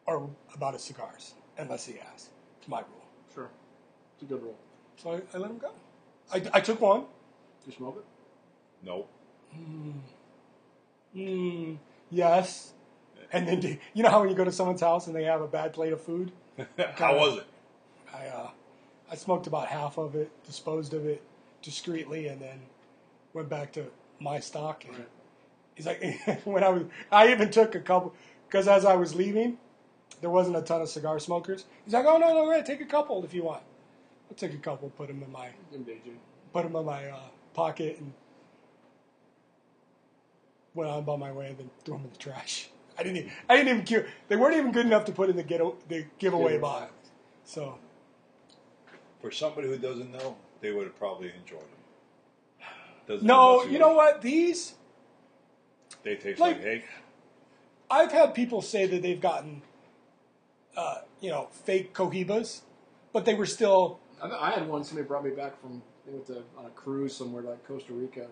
[0.08, 2.30] or about his cigars, unless he asks.
[2.58, 3.04] It's my rule.
[3.34, 3.50] Sure.
[4.14, 4.56] It's a good rule.
[4.96, 5.70] So I, I let him go.
[6.32, 7.00] I, I took one.
[7.64, 8.86] Did You smoke it?
[8.86, 9.08] Nope.
[11.16, 11.76] Mm,
[12.10, 12.72] yes.
[13.32, 15.42] And then, do- you know how when you go to someone's house and they have
[15.42, 16.32] a bad plate of food?
[16.96, 17.46] How was it?
[18.12, 18.50] I, uh,
[19.10, 21.22] I smoked about half of it, disposed of it
[21.62, 22.60] discreetly, and then
[23.34, 23.84] went back to
[24.18, 24.84] my stock.
[24.86, 25.08] And Right.
[25.74, 26.00] he's like,
[26.46, 28.14] when I was, I even took a couple,
[28.48, 29.58] because as I was leaving,
[30.20, 31.64] there wasn't a ton of cigar smokers.
[31.84, 33.62] He's like, oh, no, no, right, take a couple if you want.
[34.30, 35.98] I'll take a couple, put them in my, DJ.
[36.52, 37.18] put them in my uh,
[37.54, 38.12] pocket, and
[40.74, 42.68] went on by my way, and then threw them in the trash.
[42.98, 44.06] I didn't even, I didn't even care.
[44.28, 46.92] They weren't even good enough to put in the get the giveaway box.
[47.44, 47.78] So
[49.20, 51.68] For somebody who doesn't know, they would have probably enjoyed them.
[53.06, 54.20] Doesn't no, you know what?
[54.20, 54.74] These
[56.02, 56.84] They taste Like- like, hay.
[57.90, 59.62] I've had people say that they've gotten,
[60.78, 62.60] uh, you know, fake cohibas,
[63.12, 63.98] but they were still.
[64.22, 64.84] I, I had one.
[64.84, 68.28] Somebody brought me back from they went to on a cruise somewhere like Costa Rica.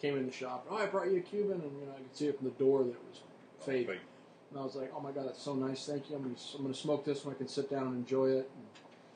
[0.00, 0.66] Came in the shop.
[0.68, 2.54] Oh, I brought you a Cuban, and you know I could see it from the
[2.54, 3.20] door that it was
[3.64, 3.86] fake.
[3.86, 4.00] Fake.
[4.50, 5.86] And I was like, oh my god, that's so nice.
[5.86, 6.16] Thank you.
[6.16, 8.50] I'm gonna, I'm gonna smoke this when I can sit down and enjoy it.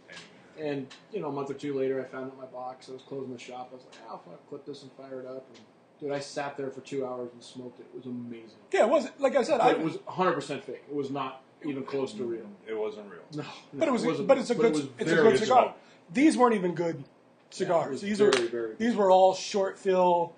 [0.09, 2.89] And, and you know, a month or two later, I found it in my box.
[2.89, 3.69] I was closing the shop.
[3.73, 5.45] I was like, oh, I'll clip this and fire it up.
[5.55, 5.65] And
[6.01, 7.87] dude, I sat there for two hours and smoked it.
[7.93, 8.59] It was amazing.
[8.73, 9.61] Yeah, it wasn't like I said.
[9.61, 10.85] I it was 100 percent fake.
[10.89, 12.47] It was not even close to real.
[12.67, 13.23] It wasn't real.
[13.35, 13.45] No,
[13.75, 14.05] but it was.
[14.05, 14.77] wasn't but it's a But good.
[14.85, 15.63] it it's a good good cigar.
[15.65, 15.77] smoke.
[16.13, 17.05] These weren't even good
[17.51, 17.91] cigars.
[17.93, 18.49] was these very, were.
[18.49, 18.79] very good.
[18.79, 20.33] these were all short fill.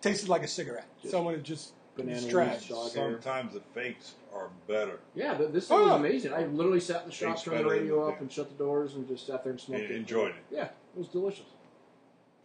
[0.00, 0.86] Tasted like a cigarette.
[1.08, 2.68] Someone had just Banana it's leaves, trash.
[2.68, 3.12] dog hair.
[3.12, 4.98] Sometimes the fakes are better.
[5.14, 5.96] Yeah, th- this thing Oh, was yeah.
[5.96, 6.32] amazing.
[6.32, 8.62] I literally sat in the shop, Tastes turned the radio than- up, and shut the
[8.64, 9.96] doors, and just sat there and smoked And it.
[9.96, 10.42] enjoyed it.
[10.50, 11.46] Yeah, it was delicious.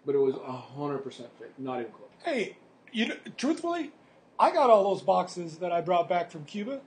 [0.06, 0.36] But it was
[0.76, 2.10] hundred percent fake, not even close.
[2.24, 2.58] Hey,
[2.92, 3.92] you know, truthfully,
[4.40, 6.82] I got all those boxes that I brought back from Cuba.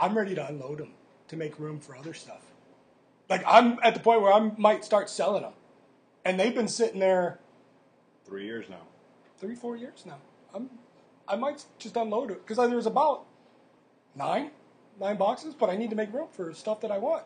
[0.00, 0.92] I'm ready to unload them
[1.28, 2.42] to make room for other stuff.
[3.28, 5.52] Like I'm at the point where I might start selling them,
[6.24, 7.38] and they've been sitting there
[8.24, 8.82] Three years now.
[9.38, 10.18] three, four years now.
[10.54, 10.70] I'm,
[11.28, 13.24] I might just unload it because there's about
[14.14, 14.50] nine,
[15.00, 17.24] nine boxes, but I need to make room for stuff that I want.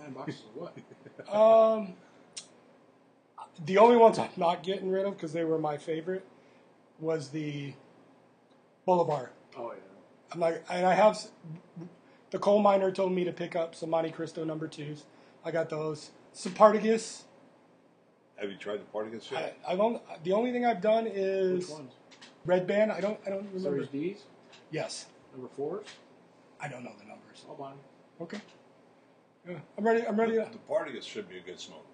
[0.00, 0.76] Nine boxes of what?
[1.32, 1.94] Um,
[3.66, 6.26] the only ones I'm not getting rid of because they were my favorite
[6.98, 7.74] was the
[8.86, 9.78] Bolivar Oh yeah.
[10.32, 11.18] I'm like, and I have.
[12.32, 15.04] S- The coal miner told me to pick up some Montecristo number twos.
[15.44, 16.10] I got those.
[16.32, 17.24] Spartacus.
[18.36, 19.56] Have you tried the Partagas yet?
[19.68, 21.92] I've only, the only thing I've done is Which ones?
[22.44, 22.90] Red Band.
[22.90, 23.18] I don't.
[23.26, 23.84] I don't remember.
[23.84, 24.22] Series D's,
[24.70, 25.06] Yes.
[25.32, 25.86] number fours.
[26.60, 27.44] I don't know the numbers.
[27.48, 27.78] I'll buy them.
[28.20, 28.40] Okay.
[29.48, 30.06] Yeah, I'm ready.
[30.06, 30.32] I'm ready.
[30.34, 31.86] To, The Partagas should be a good smoke.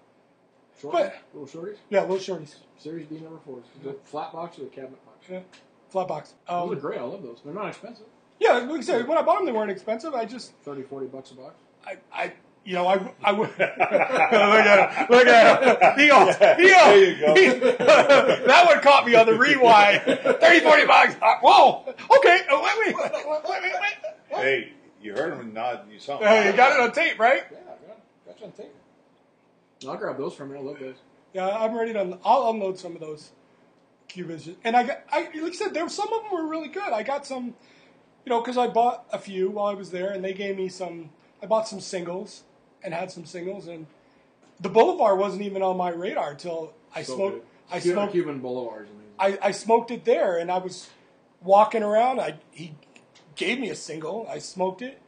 [0.79, 1.77] Short But- little shorties.
[1.89, 2.55] yeah, little shorties.
[2.77, 3.65] Series D number fours.
[3.83, 5.25] The flat box or the cabinet box?
[5.29, 5.41] Yeah.
[5.89, 6.35] Flat box.
[6.47, 6.99] Those are Um, great.
[6.99, 7.41] I love those.
[7.43, 8.05] They're not expensive.
[8.39, 10.13] Yeah, like I said, when I bought them, they weren't expensive.
[10.13, 11.55] I just, 30, 40 bucks a box.
[11.85, 12.33] I, I
[12.65, 15.99] you know, I, I would look at him, look at him.
[15.99, 17.35] He goes, he goes, There you go.
[17.35, 17.59] he-
[18.45, 20.01] that one caught me on the rewind.
[20.03, 21.15] 30, 40 bucks.
[21.21, 21.85] Uh, Whoa.
[21.87, 22.41] Okay.
[22.51, 24.15] Oh, wait, wait, wait, wait, wait.
[24.29, 26.27] Hey, you heard him nod you something.
[26.27, 27.43] Uh, you got it on tape, right?
[27.51, 27.97] Yeah, I got,
[28.27, 28.75] got you on tape.
[29.87, 30.57] I'll grab those from you.
[30.57, 30.95] I love those.
[31.33, 32.19] Yeah, I'm ready to.
[32.25, 33.31] I'll unload some of those
[34.07, 35.03] Cubans, and I got.
[35.11, 36.91] I like I said, there were some of them were really good.
[36.91, 37.55] I got some,
[38.29, 40.69] you know, because I bought a few while I was there, and they gave me
[40.69, 41.09] some.
[41.41, 42.43] I bought some singles
[42.83, 43.87] and had some singles, and
[44.59, 47.33] the Bolivar wasn't even on my radar till I So smoked.
[47.37, 47.43] good.
[47.71, 48.11] I Cuban, smoked.
[48.11, 48.87] Cuban Bolivar.
[49.17, 50.89] I, I smoked it there, and I was
[51.41, 52.21] walking around.
[52.21, 52.75] I he
[53.35, 54.27] gave me a single.
[54.29, 55.01] I smoked it.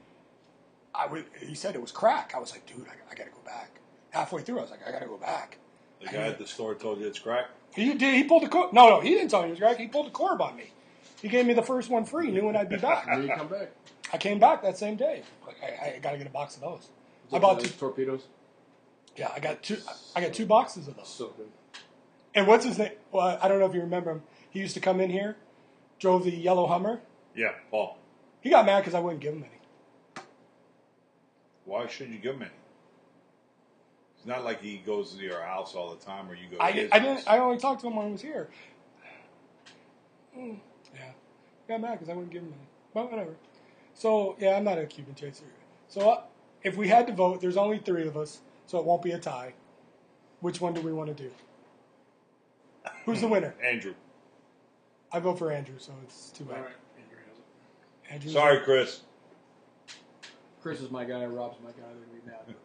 [0.96, 2.34] I would, he said it was crack.
[2.36, 3.80] I was like, dude, I, I got to go back.
[4.10, 5.58] Halfway through, I was like, I got to go back.
[6.02, 7.46] The guy at the store told you it's crack.
[7.76, 8.16] He did.
[8.16, 9.00] He pulled the cor- no, no.
[9.00, 9.78] He didn't tell me it was crack.
[9.78, 10.72] He pulled the corb on me.
[11.22, 13.06] He gave me the first one free, knew when I'd be back.
[13.22, 13.72] You come back.
[14.12, 15.22] I came back that same day.
[15.62, 16.90] I, I got to get a box of those.
[17.32, 17.70] I bought two.
[17.70, 18.24] torpedoes.
[19.16, 19.78] Yeah, I got two.
[20.16, 21.08] I got two boxes of those.
[21.08, 21.48] So good.
[22.34, 22.92] And what's his name?
[23.12, 24.24] Well, I don't know if you remember him.
[24.50, 25.38] He used to come in here,
[26.00, 27.02] drove the yellow Hummer.
[27.36, 27.98] Yeah, Paul.
[28.42, 30.24] He got mad because I wouldn't give him any.
[31.66, 32.52] Why shouldn't you give him any?
[34.18, 36.58] It's not like he goes to your house all the time, or you go.
[36.58, 37.24] To I, I didn't.
[37.28, 38.50] I only talked to him when he was here.
[40.38, 40.60] Mm,
[41.68, 42.68] got mad because I wouldn't give him any.
[42.94, 43.36] But whatever.
[43.94, 45.46] So yeah, I'm not a Cuban chaser.
[45.88, 46.22] So uh,
[46.64, 49.20] if we had to vote, there's only three of us, so it won't be a
[49.20, 49.54] tie.
[50.40, 51.32] Which one do we want to do?
[53.06, 53.54] Who's the winner?
[53.64, 53.94] Andrew.
[55.12, 56.62] I vote for Andrew, so it's too bad.
[56.62, 56.72] right.
[56.98, 58.14] Andrew has it.
[58.14, 59.02] Andrew's Sorry, Chris.
[60.62, 61.26] Chris is my guy.
[61.26, 61.88] Rob's my guy.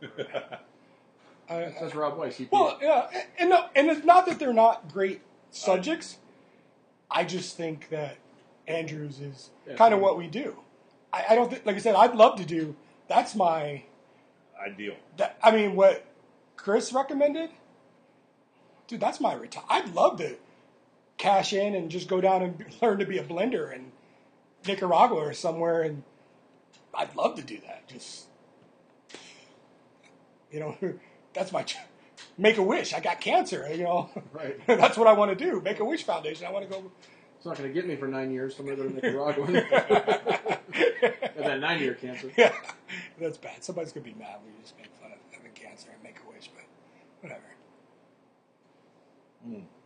[0.00, 0.58] They're gonna be mad.
[1.48, 2.36] I- That's Rob Weiss.
[2.36, 6.18] He Well, yeah, and no, and it's not that they're not great subjects.
[7.10, 8.18] I just think that
[8.68, 10.56] Andrews is Yeah, kind of what we do.
[11.12, 12.74] I, I don't think, like I said, I'd love to do.
[13.08, 13.84] That's my.
[14.64, 14.94] Ideal.
[15.18, 16.04] That, I mean, what
[16.56, 17.50] Chris recommended,
[18.88, 19.00] dude.
[19.00, 19.64] That's my retire.
[19.68, 20.36] I'd love to
[21.18, 23.92] cash in and just go down and learn to be a blender in
[24.66, 26.02] Nicaragua or somewhere, and
[26.94, 27.86] I'd love to do that.
[27.86, 28.26] Just
[30.50, 30.76] you know,
[31.34, 31.76] that's my ch-
[32.38, 32.92] make a wish.
[32.94, 33.68] I got cancer.
[33.72, 34.58] You know, Right.
[34.66, 35.60] that's what I want to do.
[35.60, 36.46] Make a wish foundation.
[36.46, 36.90] I want to go.
[37.46, 38.56] It's not going to get me for nine years.
[38.56, 39.44] So I'm going to go to Nicaragua.
[41.36, 42.28] and that nine year cancer.
[42.36, 42.52] Yeah,
[43.20, 43.62] that's bad.
[43.62, 44.38] Somebody's gonna be mad.
[44.42, 46.64] when you just make fun of having cancer and make a wish, but
[47.20, 47.44] whatever.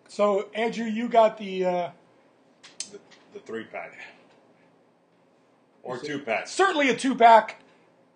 [0.09, 1.90] So Andrew, you got the uh,
[2.92, 2.99] The,
[3.35, 3.92] the three pack.
[5.83, 6.49] Or two pack.
[6.49, 7.62] certainly a two pack,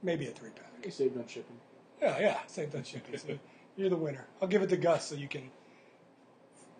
[0.02, 0.72] maybe a three pack.
[0.83, 1.57] He saved on shipping.
[2.00, 2.83] Yeah, yeah, same thing.
[2.83, 3.18] shipping.
[3.18, 3.38] So
[3.76, 4.24] you're the winner.
[4.40, 5.50] I'll give it to Gus so you can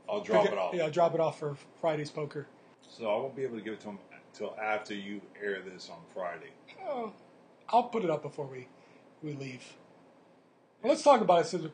[0.09, 0.75] I'll drop pick it off.
[0.75, 2.47] Yeah, I'll drop it off for Friday's poker.
[2.97, 3.99] So I won't be able to give it to him
[4.33, 6.51] until after you air this on Friday.
[6.87, 7.13] Oh,
[7.69, 8.69] I'll put it up before we
[9.23, 9.65] we leave.
[10.83, 11.47] Well, let's talk about it.
[11.47, 11.71] So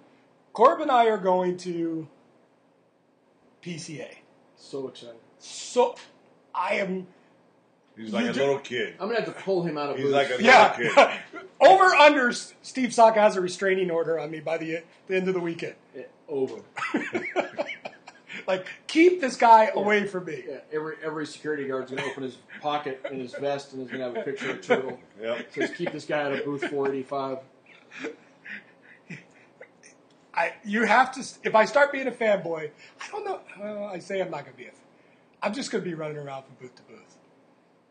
[0.55, 2.09] Corb and I are going to
[3.63, 4.09] PCA.
[4.57, 5.17] So excited.
[5.39, 5.95] So
[6.55, 7.07] I am
[7.97, 8.95] He's like a do- little kid.
[8.99, 10.15] I'm going to have to pull him out of He's booze.
[10.15, 10.75] like a yeah.
[10.79, 11.43] little kid.
[11.61, 12.33] Over under.
[12.63, 15.75] Steve Saka has a restraining order on me by the the end of the weekend.
[15.95, 16.55] Yeah, over.
[18.47, 20.45] Like keep this guy away from me.
[20.49, 23.89] Yeah, every every security guard's going to open his pocket in his vest and is
[23.89, 24.99] going to have a picture of a Turtle.
[25.21, 25.53] Yep.
[25.53, 27.39] Says keep this guy out of booth 485.
[30.33, 31.21] I you have to.
[31.43, 33.41] If I start being a fanboy, I don't know.
[33.61, 34.71] Well, I say I'm not going to be a.
[35.43, 37.17] I'm just going to be running around from booth to booth.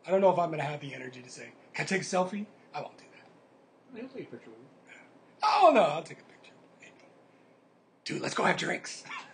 [0.06, 2.02] I don't know if I'm going to have the energy to say, "Can I take
[2.02, 4.00] a selfie?" I won't do that.
[4.00, 5.00] He'll take a picture with him.
[5.42, 6.54] Oh no, I'll take a picture.
[8.04, 9.04] Dude, let's go have drinks.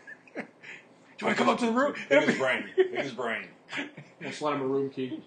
[1.19, 1.95] do you want to come up to the room?
[2.09, 2.65] Pick his brain.
[2.77, 3.49] Pick his brain.
[4.21, 5.23] We'll slide him a room key.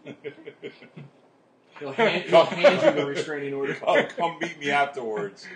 [1.80, 3.78] He'll hand, he'll hand you the restraining order.
[3.88, 5.48] Oh, come meet me afterwards.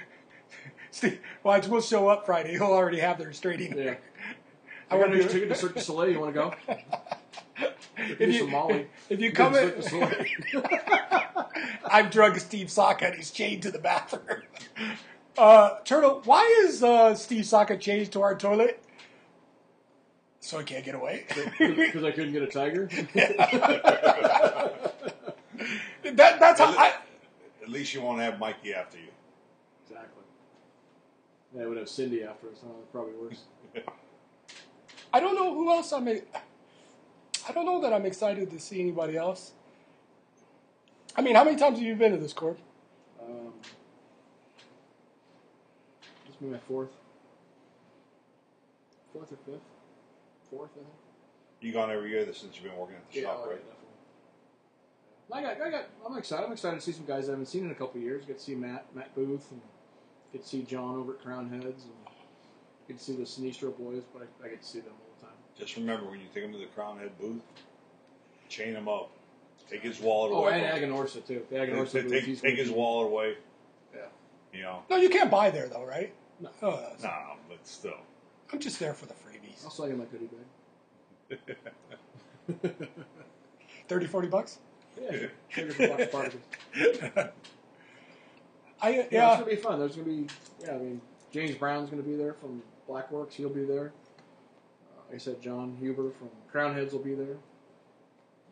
[0.91, 2.51] Steve, watch, we'll show up Friday.
[2.51, 3.77] He'll already have the restraining.
[3.77, 3.95] Yeah.
[4.89, 6.11] I I want got a to ticket to Cirque du Soleil.
[6.11, 6.53] You want to go?
[7.97, 8.87] if Do you, some Molly.
[9.09, 11.49] if you come to in, Cirque du Soleil.
[11.85, 14.43] I've drugged Steve Saka and he's chained to the bathroom.
[15.37, 18.82] Uh, Turtle, why is uh, Steve Saka chained to our toilet?
[20.43, 21.23] So I can't get away.
[21.57, 22.87] Because I couldn't get a tiger.
[26.03, 26.95] that, that's how I.
[27.61, 29.07] At least you won't have Mikey after you.
[29.83, 30.23] Exactly.
[31.55, 32.57] Yeah, I would have Cindy after us.
[32.65, 33.43] Oh, probably worse.
[35.13, 36.09] I don't know who else I'm.
[36.09, 39.53] I don't know that I'm excited to see anybody else.
[41.15, 42.59] I mean, how many times have you been to this court?
[43.21, 43.53] Um,
[46.27, 46.91] this will be my fourth.
[49.13, 49.72] Fourth or fifth?
[50.55, 50.87] Fourth, I think.
[51.61, 53.59] You gone every year since you've been working at the shop, oh, right?
[53.59, 53.73] yeah,
[55.31, 55.31] definitely.
[55.31, 56.45] I got, I got, I'm excited.
[56.45, 58.25] I'm excited to see some guys I haven't seen in a couple of years.
[58.25, 59.61] Get to see Matt, Matt Booth, and
[60.31, 61.93] get to see John over at Crowned Heads, and
[62.87, 64.03] get to see the Sinistro boys.
[64.13, 65.35] But I, I get to see them all the time.
[65.57, 67.41] Just remember when you take him to the Crowned Head booth,
[68.49, 69.09] chain him up.
[69.69, 70.61] Take his wallet Oh, away.
[70.61, 70.93] and from him.
[70.93, 71.41] Aganorsa too.
[71.49, 73.37] The Take, Aganorsa take, booth, take, take his be- wallet away.
[73.95, 74.01] Yeah.
[74.53, 76.13] You know, No, you can't buy there though, right?
[76.41, 76.49] No.
[76.61, 77.93] Oh, that's- nah, but still.
[78.51, 79.32] I'm just there for the freebies.
[79.63, 80.29] I'll sell you my goodie
[81.29, 82.79] bag.
[83.87, 84.59] 30, 40 bucks?
[85.01, 85.29] Yeah, sure.
[85.49, 86.35] Figure for box.
[88.81, 89.79] I Yeah, it's gonna be fun.
[89.79, 90.27] There's gonna be,
[90.61, 93.33] yeah, I mean, James Brown's gonna be there from Blackworks.
[93.33, 93.93] He'll be there.
[94.91, 97.37] Uh, like I said, John Huber from Crowned Heads will be there.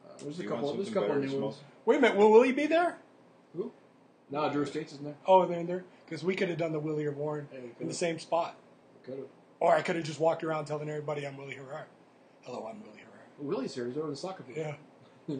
[0.05, 0.67] Uh, there's a couple.
[0.67, 1.57] want There's a couple better to new ones.
[1.85, 2.97] Wait a minute, will Willie be there?
[3.55, 3.71] Who?
[4.29, 5.15] No, Drew Estates isn't there.
[5.25, 7.87] Oh, they're in there because we could have done the Willie or Warren Yeah, in
[7.87, 8.55] the same spot,
[9.03, 9.27] Could have.
[9.61, 11.85] Or I could have just walked around telling everybody I'm Willie Herrera.
[12.41, 13.23] Hello, I'm Willie Herrera.
[13.39, 13.85] Willie's here.
[13.85, 14.75] He's over in the soccer field.
[15.29, 15.37] Yeah,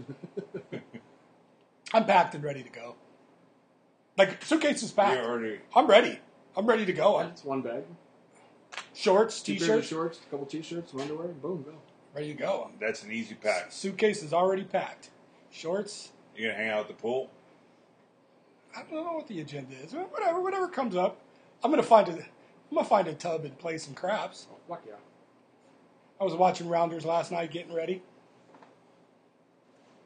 [1.94, 2.96] I'm packed and ready to go.
[4.18, 5.16] Like suitcase is packed.
[5.18, 5.60] You're already.
[5.76, 6.20] I'm ready.
[6.56, 7.18] I'm ready to go.
[7.18, 7.84] I'm It's one bag.
[8.94, 11.28] shorts, Two pairs of t-shirts, shorts, a couple t-shirts, some underwear.
[11.30, 11.74] Boom, go.
[12.14, 12.62] ready to go.
[12.64, 13.72] I'm- That's an easy pack.
[13.72, 15.10] Suitcase is already packed.
[15.50, 16.12] Shorts.
[16.36, 17.30] You gonna hang out at the pool?
[18.76, 19.94] I don't know what the agenda is.
[19.94, 21.18] Whatever, whatever comes up.
[21.64, 22.26] I'm gonna find a.
[22.72, 24.48] I'm gonna find a tub and play some craps.
[24.50, 24.94] Oh, fuck yeah.
[26.20, 28.02] I was watching Rounders last night, getting ready.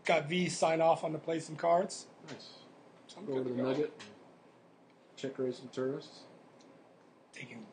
[0.05, 2.07] Got V sign off on to play some cards.
[2.27, 2.49] Nice.
[3.07, 3.69] So I'm Go over to to the go.
[3.69, 4.01] Nugget.
[5.15, 6.21] Check raise some tourists.
[7.33, 7.65] Taking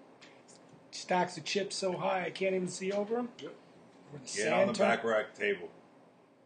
[0.91, 3.29] stacks of chips so high I can't even see over them.
[3.39, 3.55] Yep.
[4.13, 5.69] The Get on the turn- back rack table.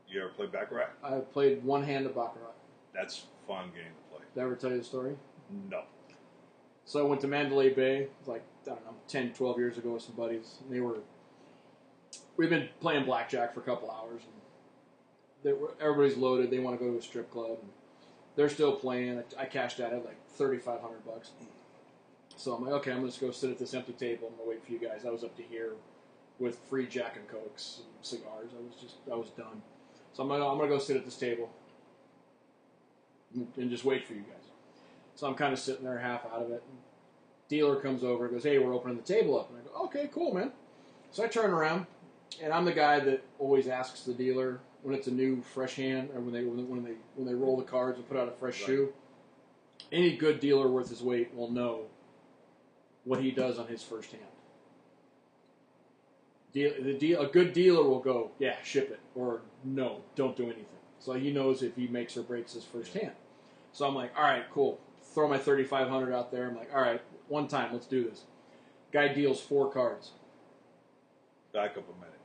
[0.09, 0.91] You ever play baccarat?
[1.03, 2.53] I have played one hand of Baccarat.
[2.95, 4.25] That's a fun game to play.
[4.35, 5.17] Did I ever tell you the story?
[5.69, 5.83] No.
[6.87, 10.03] So I went to Mandalay Bay, like, I don't know, 10, 12 years ago with
[10.03, 10.59] some buddies.
[10.63, 11.01] And they were,
[12.37, 14.23] we've been playing blackjack for a couple hours.
[14.23, 14.33] And
[15.43, 16.51] they were, everybody's loaded.
[16.51, 17.59] They want to go to a strip club.
[17.61, 17.71] And
[18.37, 19.19] they're still playing.
[19.19, 21.33] I, I cashed out at like 3500 bucks.
[22.37, 24.29] So I'm like, okay, I'm going to go sit at this empty table.
[24.29, 25.05] I'm going to wait for you guys.
[25.05, 25.73] I was up to here
[26.39, 28.51] with free Jack and Cokes and cigars.
[28.57, 29.61] I was just, I was done.
[30.13, 31.51] So I'm going to I'm gonna go sit at this table
[33.35, 34.51] and just wait for you guys.
[35.17, 36.63] So I'm kind of sitting there half out of it.
[36.69, 36.79] And
[37.49, 39.51] dealer comes over and goes, Hey, we're opening the table up.
[39.51, 40.53] And I go, Okay, cool, man.
[41.11, 41.87] So I turn around,
[42.43, 46.11] and I'm the guy that always asks the dealer when it's a new fresh hand
[46.15, 48.29] or when they when they when they, when they roll the cards and put out
[48.29, 48.67] a fresh Right.
[48.67, 48.93] shoe.
[49.91, 51.83] Any good dealer worth his weight will know
[53.05, 54.25] what he does on his first hand.
[56.53, 60.45] Deal, the deal, a good dealer will go, yeah, ship it, or no, don't do
[60.45, 60.65] anything.
[60.99, 63.13] So he knows if he makes or breaks his first hand.
[63.73, 64.81] So I'm like, all right, cool.
[65.17, 66.47] Throw my 3,500 out there.
[66.47, 68.25] I'm like, all right, one time, let's do this.
[68.93, 70.11] Guy deals four cards.
[71.55, 72.21] Back up a minute.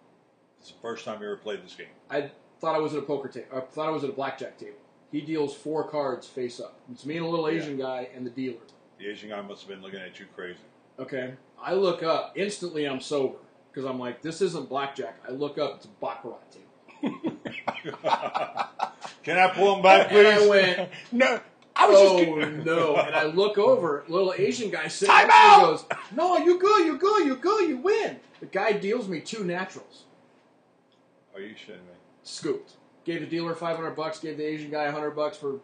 [0.60, 1.88] It's the first time you ever played this game.
[2.10, 3.48] I thought I was at a poker table.
[3.56, 4.76] I thought I was at a blackjack table.
[5.10, 6.82] He deals four cards face up.
[6.92, 8.58] It's me and a little Asian guy and the dealer.
[9.00, 10.60] The Asian guy must have been looking at you crazy.
[11.00, 11.36] Okay.
[11.64, 12.34] I look up.
[12.36, 13.38] Instantly, I'm sober
[13.72, 15.16] because I'm like, this isn't blackjack.
[15.26, 15.78] I look up.
[15.78, 17.38] It's a baccarat table.
[19.24, 20.50] Can I pull him back, And I please?
[20.50, 21.40] went, No,
[21.82, 22.66] I was oh just.
[22.66, 22.96] no!
[22.96, 25.62] And I look over, little Asian guy sitting Time next to me out!
[25.62, 29.44] goes, "No, you good, you good, you good, you win." The guy deals me two
[29.44, 30.04] naturals,
[31.36, 31.94] Are you shitting me?
[32.24, 32.74] scooped.
[33.06, 34.20] Gave the dealer five hundred bucks.
[34.20, 35.60] Gave the Asian guy hundred bucks for.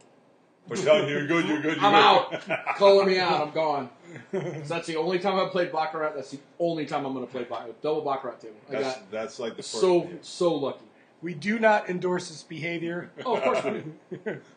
[0.67, 2.51] For telling you you're good, you're good, you're I'm good.
[2.51, 2.75] out.
[2.77, 3.41] Calling me out.
[3.47, 3.89] I'm gone.
[4.33, 6.11] So that's the only time I played baccarat.
[6.13, 7.81] That's the only time I'm going to play baccarat.
[7.81, 8.55] Double baccarat table.
[8.67, 10.19] I That's, got that's like the first so game.
[10.21, 10.83] so lucky.
[11.21, 13.11] We do not endorse this behavior.
[13.25, 14.41] Oh, of course we do.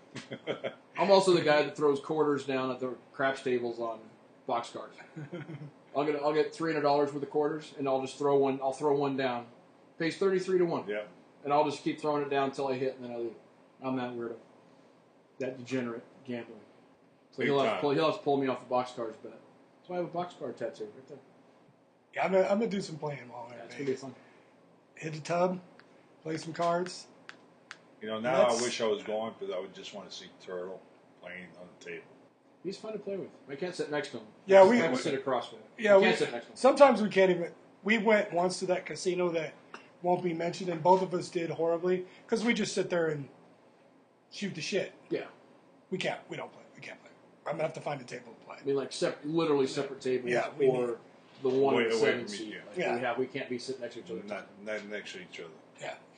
[0.99, 3.99] I'm also the guy that throws quarters down at the craps tables on
[4.49, 4.93] boxcars.
[5.97, 8.61] I'll get I'll get three hundred dollars worth of quarters, and I'll just throw one.
[8.63, 9.47] I'll throw one down.
[9.99, 11.03] Pays thirty three to one, Yeah.
[11.45, 13.33] and I'll just keep throwing it down until I hit, and then I leave.
[13.83, 14.35] I'm that weirdo,
[15.39, 16.59] that degenerate gambling.
[17.33, 19.33] So Big he'll have, to pull, he'll have to pull me off the boxcars bet.
[19.33, 21.19] That's why I have a boxcar tattoo right there.
[22.15, 24.15] Yeah, I'm gonna, I'm gonna do some playing while I'm it's gonna be fun.
[24.97, 25.61] Hit the tub,
[26.23, 27.07] play some cards.
[28.01, 30.17] You know, now That's- I wish I was going because I would just want to
[30.17, 30.81] see Turtle
[31.23, 32.05] playing on the table.
[32.63, 33.29] He's fun to play with.
[33.49, 34.27] I can't sit next to him.
[34.47, 35.65] Yeah, I we- have to we- sit across from him.
[35.79, 36.57] Yeah, I we, can't sit next to him.
[36.57, 37.53] sometimes we can't even.
[37.85, 39.55] We went once to that casino that
[40.03, 43.29] won't be mentioned, and both of us did horribly because we just sit there and
[44.31, 44.93] shoot the shit.
[45.09, 45.25] Yeah,
[45.91, 46.21] We can't.
[46.29, 46.63] We don't play.
[46.77, 47.11] We can't play.
[47.47, 48.57] I'm gonna have to find a table to play.
[48.61, 50.99] I mean, like sep- literally separate tables Yeah, we or
[51.43, 52.41] the one Away- and the away seven from seat.
[52.49, 52.59] each- yeah.
[52.69, 52.95] Like, Yeah.
[52.95, 54.23] we have we can't be sitting next to each other.
[54.25, 55.49] Not, not next to each other.
[55.81, 56.10] Yeah, can't do it.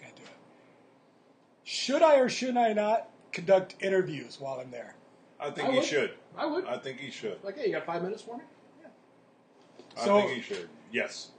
[1.73, 4.95] Should I or should I not conduct interviews while I'm there?
[5.41, 5.87] I think I he would.
[5.87, 6.11] should.
[6.37, 6.67] I would.
[6.67, 7.43] I think he should.
[7.43, 8.45] like, hey, you got five minutes for me?
[8.83, 10.05] Yeah.
[10.05, 10.69] So- I think he should.
[10.93, 11.31] Yes.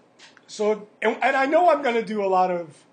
[0.48, 2.84] So, and, and I know I'm going to do a lot of.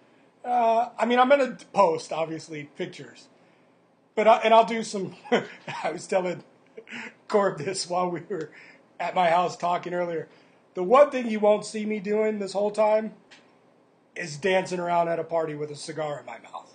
[0.44, 3.28] Uh, I mean, I'm going to post obviously pictures,
[4.14, 5.16] but I, and I'll do some.
[5.82, 6.44] I was telling
[7.26, 8.50] Corb this while we were
[8.98, 10.28] at my house talking earlier.
[10.74, 13.14] The one thing you won't see me doing this whole time
[14.14, 16.69] is dancing around at a party with a cigar in my mouth.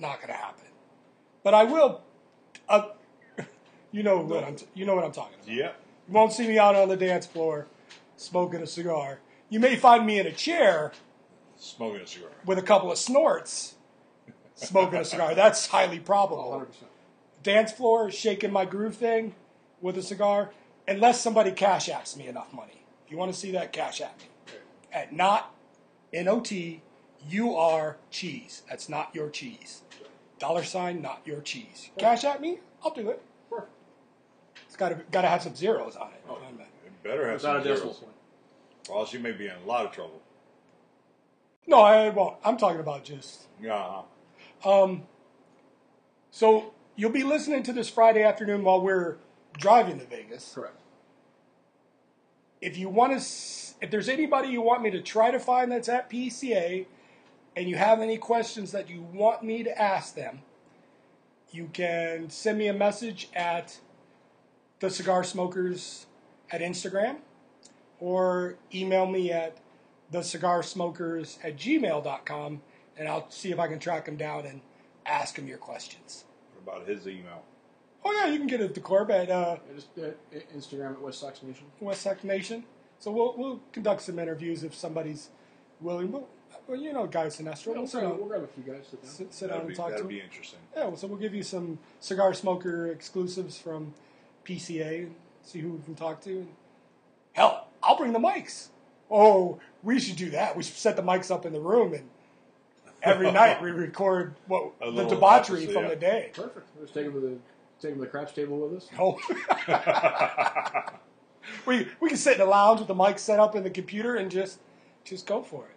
[0.00, 0.20] Not gonna happen.
[0.20, 0.64] Not going to happen.
[1.42, 2.00] But I will.
[2.68, 2.88] Uh,
[3.92, 4.56] you know what I'm.
[4.74, 5.54] you know what I'm talking about.
[5.54, 5.72] Yeah.
[6.08, 7.66] You won't see me out on the dance floor
[8.16, 9.20] smoking a cigar.
[9.48, 10.92] You may find me in a chair
[11.56, 12.30] Smoking a cigar.
[12.44, 13.74] with a couple of snorts
[14.54, 15.34] smoking a cigar.
[15.36, 16.66] That's highly probable.
[16.68, 16.84] 100%.
[17.42, 19.34] Dance floor, shaking my groove thing
[19.80, 20.50] with a cigar,
[20.88, 22.84] unless somebody cash apps me enough money.
[23.04, 24.26] If you want to see that, cash app me.
[24.92, 25.54] At not
[26.12, 26.26] N
[27.26, 28.62] O T U R cheese.
[28.68, 29.82] That's not your cheese.
[30.38, 31.90] Dollar sign, not your cheese.
[31.98, 33.22] Cash at me, I'll do it.
[33.48, 33.70] Perfect.
[34.66, 36.22] It's got to got to have some zeros on it.
[36.28, 37.96] It better have Without some a decimal zeros.
[37.98, 38.12] point.
[38.90, 40.20] Or else you may be in a lot of trouble.
[41.66, 42.36] No, I won't.
[42.44, 44.02] I'm talking about just Yeah.
[44.64, 45.04] Um.
[46.30, 49.16] So you'll be listening to this Friday afternoon while we're
[49.58, 50.52] driving to Vegas.
[50.54, 50.76] Correct.
[52.60, 53.18] If you want to,
[53.80, 56.86] if there's anybody you want me to try to find that's at PCA,
[57.56, 60.42] and you have any questions that you want me to ask them,
[61.50, 63.80] you can send me a message at
[64.80, 66.06] the Cigar Smokers
[66.50, 67.16] at Instagram,
[67.98, 69.56] or email me at
[70.10, 72.60] the Cigar Smokers at gmail.com,
[72.98, 74.60] and I'll see if I can track them down and
[75.06, 76.24] ask them your questions.
[76.62, 77.42] What about his email?
[78.04, 80.10] Oh yeah, you can get it to Corb at uh, just uh,
[80.54, 81.64] Instagram at West Sox Nation.
[81.80, 82.64] West Sac Nation.
[82.98, 85.30] So we'll we'll conduct some interviews if somebody's
[85.80, 86.12] willing.
[86.12, 86.28] We'll,
[86.66, 87.68] well, you know, Guy Sinestro.
[87.68, 88.86] We'll, We'll sit grab, down, we'll grab a few guys.
[88.90, 89.10] Sit down.
[89.10, 90.58] sit, sit down That'd and be, talk to that'd be interesting.
[90.74, 93.94] Yeah, well, so we'll give you some cigar smoker exclusives from
[94.44, 96.30] PCA and see who we can talk to.
[96.30, 96.48] And
[97.32, 98.68] hell, I'll bring the mics.
[99.10, 100.56] Oh, we should do that.
[100.56, 102.08] We should set the mics up in the room and
[103.02, 105.90] every night we record what A the debauchery episode, from yeah.
[105.90, 106.30] the day.
[106.34, 106.68] Perfect.
[106.74, 107.38] We'll just take him to the
[107.80, 108.88] take him to the craps table with us.
[108.98, 109.18] Oh.
[111.66, 114.16] we we can sit in the lounge with the mic set up in the computer
[114.16, 114.58] and just
[115.04, 115.75] just go for it.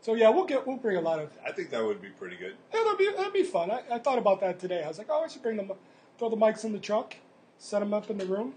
[0.00, 2.36] So yeah, we'll get we'll bring a lot of I think that would be pretty
[2.36, 2.54] good.
[2.72, 3.70] yeah, that'd be that'd be fun.
[3.70, 4.82] I, I thought about that today.
[4.84, 5.70] I was like, oh, I should bring them,
[6.18, 7.16] throw the mics in the truck,
[7.58, 8.54] set them up in the room.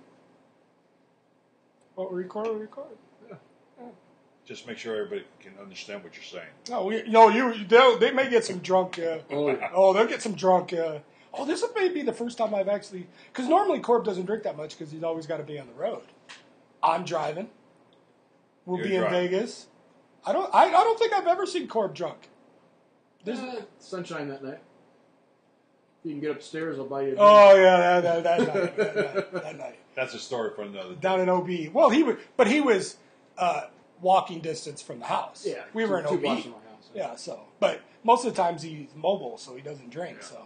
[1.96, 2.88] What we record, we record.
[3.30, 3.36] Yeah.
[4.46, 6.50] Just make sure everybody can understand what you're saying.
[6.70, 9.00] No, we, no, you they'll, they may get some drunk.
[9.00, 10.74] Uh, Oh, oh, they'll get some drunk.
[10.74, 11.00] Uh,
[11.34, 14.58] oh, this may be the first time I've actually because normally Corb doesn't drink that
[14.58, 16.04] much because he's always got to be on the road.
[16.84, 17.50] I'm driving.
[18.66, 19.30] We'll You're be in driving.
[19.30, 19.68] Vegas.
[20.26, 20.54] I don't.
[20.54, 22.30] I, I don't think I've ever seen Corb drunk.
[23.24, 24.60] There's, Uh, sunshine that night.
[26.04, 27.08] If you can get upstairs, I'll buy you.
[27.08, 27.20] A drink.
[27.22, 28.78] oh yeah, that, that, that night.
[28.78, 29.32] That night.
[29.44, 29.80] That night.
[29.96, 31.00] That's a story for another day.
[31.02, 31.74] down in OB.
[31.74, 32.98] Well, he was, but he was
[33.38, 33.64] uh,
[34.02, 35.46] walking distance from the house.
[35.48, 36.22] yeah, we two- were in two OB.
[36.22, 36.90] blocks from my house.
[36.96, 40.24] Yeah, so but most of the times he's mobile, so he doesn't drink.
[40.24, 40.42] So,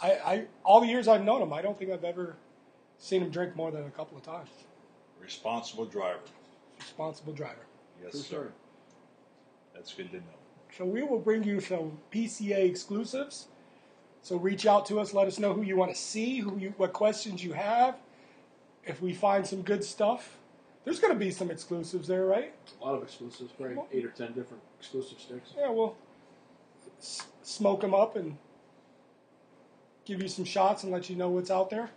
[0.00, 2.36] I, I all the years I've known him, I don't think I've ever
[2.98, 4.48] seen him drink more than a couple of times.
[5.20, 6.20] Responsible driver.
[6.78, 7.66] Responsible driver.
[8.02, 8.26] Yes, True sir.
[8.26, 8.48] story.
[9.76, 10.22] That's good to know.
[10.76, 13.46] So we will bring you some PCA exclusives.
[14.22, 15.14] So reach out to us.
[15.14, 17.96] Let us know who you want to see, who you, what questions you have.
[18.84, 20.38] If we find some good stuff,
[20.84, 22.54] there's going to be some exclusives there, right?
[22.80, 25.50] A lot of exclusives, probably eight or ten different exclusive sticks.
[25.56, 25.96] Yeah, we'll
[26.98, 28.36] s- smoke them up and
[30.04, 31.90] give you some shots and let you know what's out there,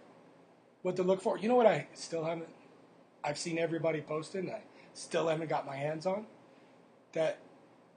[0.82, 1.38] what to look for.
[1.38, 1.68] You know what?
[1.68, 2.50] I still haven't.
[3.24, 4.52] I've seen everybody posting.
[4.52, 4.62] I
[4.94, 6.26] still haven't got my hands on
[7.14, 7.38] that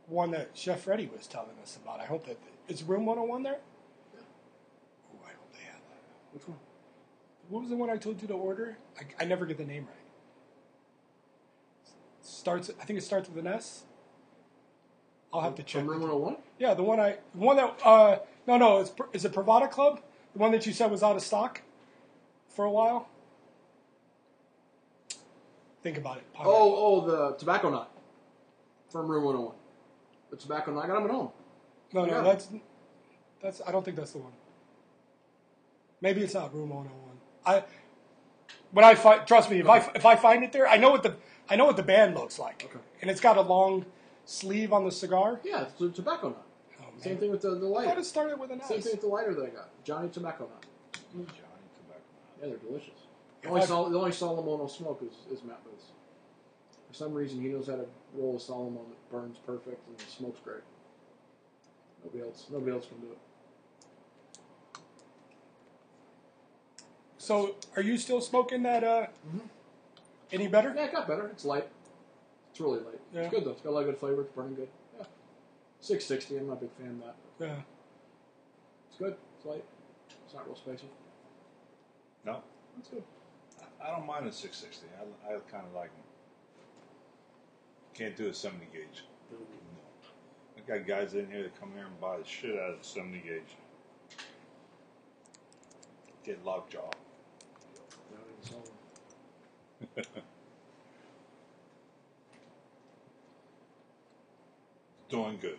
[0.08, 2.00] one that Chef Freddy was telling us about.
[2.00, 2.38] I hope that
[2.68, 3.58] is Room 101 there.
[4.16, 6.32] Oh, I hope they have that.
[6.32, 6.58] Which one?
[7.48, 8.78] What was the one I told you to order?
[8.98, 9.96] I, I never get the name right.
[12.22, 12.70] Starts.
[12.80, 13.84] I think it starts with an S.
[15.32, 15.82] I'll have to check.
[15.82, 16.36] From Room 101?
[16.58, 20.00] Yeah, the one I, the one that, uh, no, no, it's, is it Pravada Club?
[20.34, 21.62] The one that you said was out of stock
[22.48, 23.08] for a while?
[25.82, 26.32] Think about it.
[26.32, 26.50] ponder.
[26.50, 27.86] Oh, oh, the Tobacconaut
[28.90, 29.56] from Room 101.
[30.32, 30.82] The Tobacconaut.
[30.82, 31.28] I got them at home.
[31.92, 32.22] no, no, yeah.
[32.22, 32.48] that's,
[33.42, 34.32] that's, I don't think that's the one.
[36.00, 37.16] Maybe it's not Room 101.
[37.44, 37.64] I,
[38.72, 41.02] when I find, trust me, if I, if I find it there, I know what
[41.02, 41.14] the,
[41.50, 42.64] I know what the band looks like.
[42.64, 42.82] Okay.
[43.02, 43.84] And it's got a long
[44.24, 45.38] sleeve on the cigar.
[45.44, 46.34] Yeah, it's the Tobacconaut.
[46.80, 47.00] Oh, man.
[47.00, 48.00] Same thing with the, the I thought lighter.
[48.00, 49.84] it started with an Same thing with the lighter that I got.
[49.84, 50.64] Johnny Tobacconaut.
[51.12, 52.00] Johnny Tobacco.
[52.40, 53.00] Yeah, they're delicious.
[53.42, 55.92] The only, I- Sol- the only Salomon will smoke is, is Matt Booth's.
[56.92, 60.38] For some reason, he knows how to roll a Salomon that burns perfect and smokes
[60.44, 60.60] great.
[62.04, 63.18] Nobody else, nobody else can do it.
[67.16, 68.84] So, are you still smoking that?
[68.84, 69.48] Uh, Mhm.
[70.32, 70.74] Any better?
[70.74, 71.28] Yeah, it got better.
[71.28, 71.68] It's light.
[72.50, 73.00] It's really light.
[73.12, 73.22] Yeah.
[73.22, 73.52] It's good though.
[73.52, 74.22] It's got a lot of good flavor.
[74.22, 74.68] It's burning good.
[74.98, 75.04] Yeah.
[75.80, 76.36] 660.
[76.36, 77.16] I'm not a big fan of that.
[77.38, 77.62] Yeah.
[78.88, 79.16] It's good.
[79.36, 79.64] It's light.
[80.24, 80.88] It's not real spicy.
[82.24, 82.42] No,
[82.78, 83.02] It's good.
[83.80, 84.86] I don't mind a 660.
[84.98, 86.04] I, I kind of like them.
[87.94, 89.04] Can't do a 70 gauge.
[89.30, 89.38] No.
[90.56, 92.84] I got guys in here that come here and buy the shit out of the
[92.86, 93.56] 70 gauge.
[96.24, 96.90] Get lockjaw.
[105.08, 105.58] Doing good.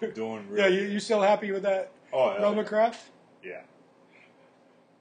[0.14, 2.42] Doing Yeah, really you, you still happy with that Oh, yeah.
[2.42, 3.08] Roma craft?
[3.42, 3.62] Yeah.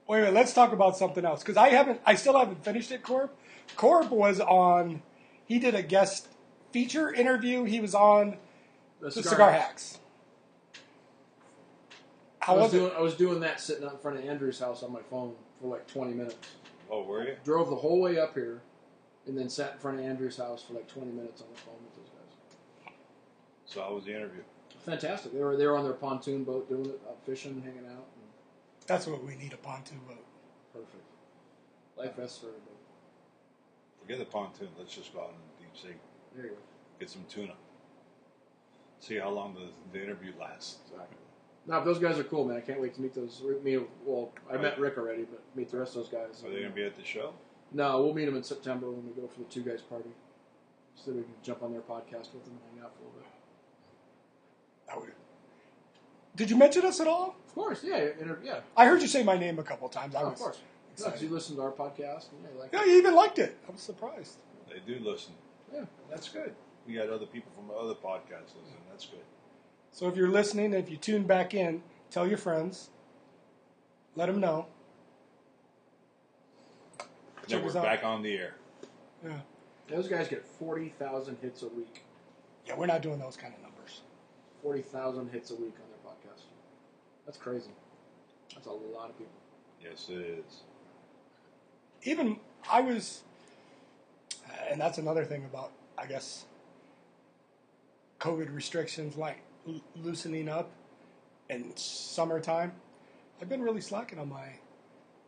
[0.08, 2.92] Wait a minute, let's talk about something else because I haven't, I still haven't finished
[2.92, 3.04] it.
[3.04, 3.30] Corb,
[3.78, 5.02] Corb was on.
[5.54, 6.30] He did a guest
[6.72, 7.64] feature interview.
[7.64, 8.38] He was on
[9.00, 10.00] The the Cigar Hacks.
[12.42, 12.94] I How was, was doing, it?
[12.98, 15.68] I was doing that sitting out in front of Andrew's house on my phone for
[15.68, 16.36] like 20 minutes.
[16.90, 17.36] Oh, were you?
[17.46, 18.64] Drove the whole way up here,
[19.28, 21.76] and then sat in front of Andrew's house for like 20 minutes on the phone
[21.84, 22.94] with those guys.
[23.66, 24.42] So how was the interview?
[24.88, 25.34] Fantastic.
[25.34, 28.08] They were they were on their pontoon boat doing it, out fishing, hanging out.
[28.18, 28.26] And
[28.88, 30.26] That's what we need a pontoon boat.
[30.74, 31.04] perfect.
[31.96, 32.73] Life vests for everybody.
[34.04, 34.68] Forget the pontoon.
[34.78, 35.98] Let's just go out in the deep sea.
[36.36, 36.58] There you go.
[37.00, 37.54] Get some tuna.
[39.00, 40.78] See how long the, the interview lasts.
[40.86, 41.18] Exactly.
[41.66, 42.58] No, but those guys are cool, man.
[42.58, 43.42] I can't wait to meet those.
[43.64, 46.44] Me, well, I met Rick already, but meet the rest of those guys.
[46.44, 47.34] Are they going to be at the show?
[47.72, 50.10] No, we'll meet them in September when we go for the two guys party,
[50.96, 53.08] so that we can jump on their podcast with them and hang out for a
[53.08, 53.28] little bit.
[54.88, 55.12] That would.
[56.36, 57.36] Did you mention us at all?
[57.48, 60.16] Of course, yeah, inter- yeah, I heard you say my name a couple times.
[60.16, 60.60] I of was, course.
[61.00, 63.58] No, 'cause you listen to our podcast, and yeah, like, Yeah, you even liked it.
[63.68, 64.38] I was surprised.
[64.70, 65.34] They do listen.
[65.74, 66.56] yeah, That's good.
[66.86, 68.84] We got other people from other podcasts listening.
[68.90, 69.24] That's good.
[69.92, 72.90] So if you're listening, if you tune back in, tell your friends.
[74.16, 74.68] Let them know.
[77.00, 77.08] Then
[77.48, 77.84] Check we're us out.
[77.84, 78.56] back on the air.
[79.24, 79.40] Yeah.
[79.88, 82.04] those guys get forty thousand hits a week.
[82.66, 84.02] Yeah, we're not doing those kind of numbers.
[84.62, 86.44] Forty thousand hits a week on their podcast.
[87.26, 87.72] That's crazy.
[88.54, 89.34] That's a lot of people.
[89.82, 90.62] Yes, it is.
[92.06, 92.38] Even
[92.72, 93.24] I was,
[94.50, 96.46] uh, and that's another thing about I guess
[98.20, 99.38] COVID restrictions like
[99.68, 100.72] l- loosening up
[101.50, 102.74] in summertime.
[103.42, 104.48] I've been really slacking on my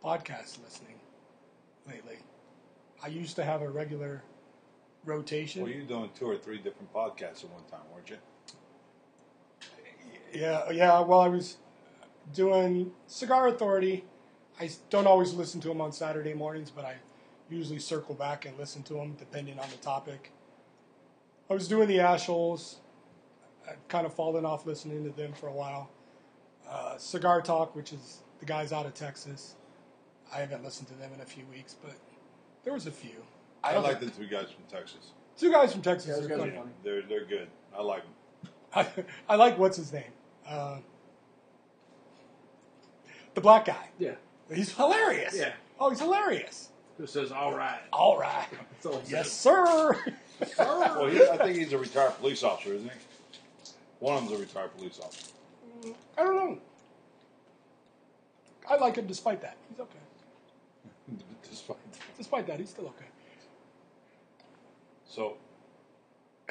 [0.04, 1.00] podcast listening
[1.88, 2.18] lately.
[3.04, 4.24] I used to have a regular
[5.04, 5.62] rotation.
[5.64, 8.18] Well, you were doing two or three different podcasts at one time, weren't you?
[10.34, 11.00] Yeah, yeah.
[11.02, 11.58] Well, I was
[12.34, 14.04] doing Cigar Authority.
[14.60, 16.96] I s- don't always listen to them on Saturday mornings, but I
[17.50, 20.32] usually circle back and listen to them depending on the topic.
[21.50, 22.76] I was doing the Ashholes.
[23.70, 25.90] I've kind of fallen off listening to them for a while.
[26.70, 29.56] Uh, Cigar Talk, which is the guys out of Texas.
[30.34, 31.94] I haven't listened to them in a few weeks, but
[32.64, 33.24] there was a few.
[33.64, 35.12] I, don't like the two guys from Texas.
[35.38, 36.10] two guys from Texas.
[36.10, 36.52] Yeah, are guys are funny.
[36.52, 36.72] funny.
[36.84, 37.48] They're they're good.
[37.76, 38.52] I like them.
[38.74, 38.88] I,
[39.34, 40.12] I like what's his name,
[40.48, 40.78] uh,
[43.34, 43.90] the black guy.
[44.00, 44.16] Yeah,
[44.54, 45.36] He's hilarious.
[45.38, 45.54] Yeah.
[45.80, 46.70] Oh, he's hilarious.
[46.98, 47.80] who says all right?
[47.92, 48.48] All right.
[48.72, 49.34] That's all he Yes, says.
[49.34, 50.14] sir.
[50.60, 52.98] Well, he, I think he's a retired police officer, isn't he?
[54.00, 55.32] One of them's a retired police officer.
[56.18, 56.58] I don't know.
[58.70, 59.58] I like him despite that.
[59.70, 60.00] He's okay.
[61.50, 61.78] Despite
[62.18, 63.06] Despite that, he's still okay.
[65.08, 65.38] So,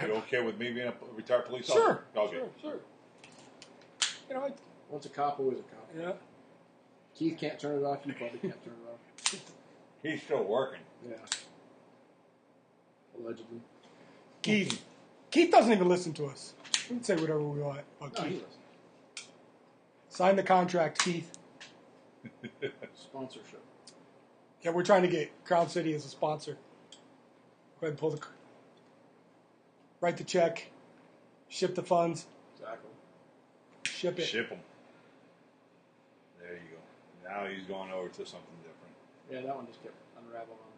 [0.01, 2.05] you okay with me being a retired police Sure.
[2.17, 2.37] officer?
[2.37, 2.37] Okay.
[2.37, 2.49] Sure.
[2.61, 2.81] Sure.
[4.29, 4.51] You know, I,
[4.89, 5.89] Once a cop, always a cop.
[5.99, 6.13] yeah.
[7.15, 8.01] Keith can't turn it off.
[8.05, 9.41] You probably can't turn it off.
[10.03, 10.81] He's still working.
[11.09, 11.17] Yeah.
[13.19, 13.61] Allegedly.
[14.43, 14.83] Keith.
[15.31, 16.55] Keith doesn't even listen to us.
[16.91, 18.45] We can say whatever we want about No, he Keith.
[18.45, 19.25] does.
[20.09, 21.31] Sign the contract, Keith.
[22.95, 23.63] Sponsorship.
[24.63, 26.53] Yeah, we're trying to get Crown City as a sponsor.
[27.81, 28.21] Go ahead and pull the.
[30.01, 30.71] Write the check.
[31.49, 32.27] Ship the funds.
[32.57, 32.91] Exactly.
[33.85, 34.23] Ship it.
[34.25, 34.59] Ship him.
[37.25, 37.43] There you go.
[37.43, 38.95] Now he's going over to something different.
[39.31, 40.73] Yeah, that one just kept unraveling on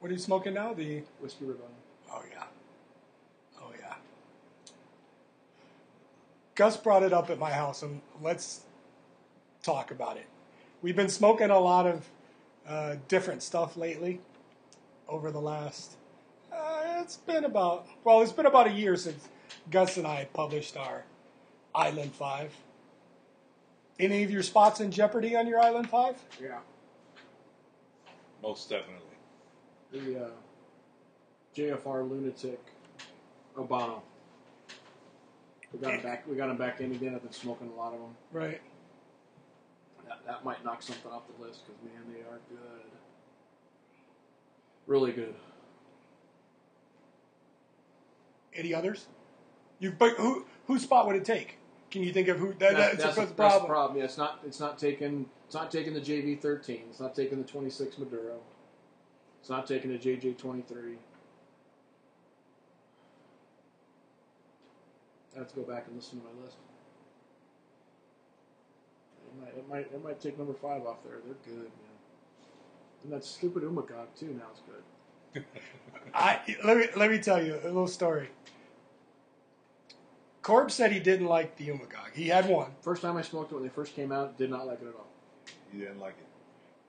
[0.00, 0.72] What are you smoking now?
[0.74, 1.72] The whiskey rebellion.
[2.12, 2.44] oh yeah,
[3.60, 3.94] oh yeah.
[6.54, 8.60] Gus brought it up at my house, and let's
[9.62, 10.26] talk about it.
[10.82, 12.08] We've been smoking a lot of
[12.66, 14.20] uh, different stuff lately
[15.08, 15.96] over the last.
[16.52, 19.28] Uh, it's been about well, it's been about a year since
[19.70, 21.04] Gus and I published our
[21.74, 22.52] Island Five.
[23.98, 26.16] Any of your spots in jeopardy on your Island Five?
[26.42, 26.58] Yeah.
[28.42, 29.00] Most definitely.
[29.92, 30.30] The uh,
[31.56, 32.60] JFR lunatic
[33.56, 34.02] Habano.
[35.72, 36.26] We got him back.
[36.28, 37.14] We got him back in again.
[37.14, 38.16] I've been smoking a lot of them.
[38.32, 38.60] Right.
[40.06, 42.90] That, that might knock something off the list because man, they are good.
[44.86, 45.34] Really good.
[48.54, 49.06] Any others?
[49.78, 51.58] You but who whose spot would it take?
[51.94, 52.48] Can you think of who?
[52.48, 53.66] That, That- that's, that's, the, that's problem.
[53.70, 53.98] problem.
[53.98, 54.40] Yeah, it's not.
[54.44, 55.26] It's not taking.
[55.46, 56.82] It's not taking the JV thirteen.
[56.90, 58.40] It's not taking the twenty six Maduro.
[59.40, 60.96] It's not taking the JJ twenty three.
[65.36, 66.56] I have to go back and listen to my list.
[69.28, 69.56] It might.
[69.56, 69.94] It might.
[69.94, 71.18] It might take number five off there.
[71.24, 71.94] They're good, man.
[73.04, 74.36] And that stupid Umbagog too.
[74.36, 75.44] Now is good.
[76.12, 78.30] I let me let me tell you a little story.
[80.44, 82.12] Corb said he didn't like the Umbagog.
[82.14, 84.66] He had one, First time I smoked it when they first came out, did not
[84.66, 85.06] like it at all.
[85.72, 86.26] You didn't like it.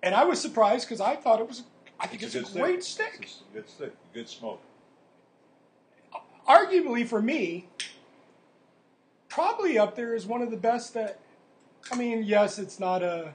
[0.03, 1.63] and I was surprised because I thought it was.
[1.97, 3.19] I think it's, good a great stick.
[3.21, 3.93] It's a good stick.
[4.13, 4.61] Good smoke.
[6.47, 7.67] Arguably for me,
[9.29, 11.19] probably up there is one of the best that.
[11.91, 13.33] I mean, yes, it's not a.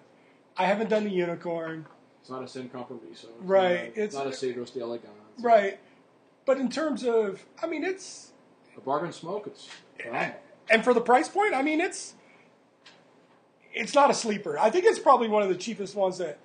[0.58, 1.86] I haven't done the unicorn,
[2.20, 3.28] It's not a Sin Compromiso.
[3.28, 5.14] It's Right, Not a, it's- not a Cedros de Elegance.
[5.40, 5.78] right?
[6.44, 8.32] But in terms of, I mean, it's
[8.76, 9.46] A bargain smoke.
[9.46, 9.68] It's
[10.70, 12.14] and for the price point, I mean, it's
[13.72, 14.58] it's not a sleeper.
[14.58, 16.38] I think it's probably one of the cheapest ones that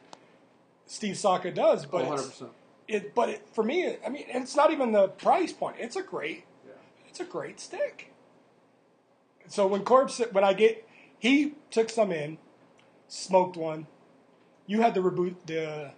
[0.86, 1.86] Steve Saka does.
[1.86, 2.50] But Oh, 100%.
[2.88, 5.78] it, but it, for me, I mean, it's not even the price point.
[5.80, 6.74] It's a great, Yeah.
[7.10, 8.12] it's a great stick.
[9.48, 10.88] So when Corb said, when I get,
[11.18, 12.38] he took some in,
[13.08, 13.88] smoked one.
[14.68, 15.92] You had the reboot, the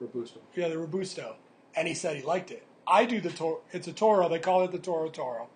[0.00, 0.40] Robusto.
[0.54, 1.36] yeah, the robusto,
[1.74, 2.66] and he said he liked it.
[2.86, 3.60] I do the Toro.
[3.72, 4.28] It's a Toro.
[4.28, 5.48] They call it the Toro Toro,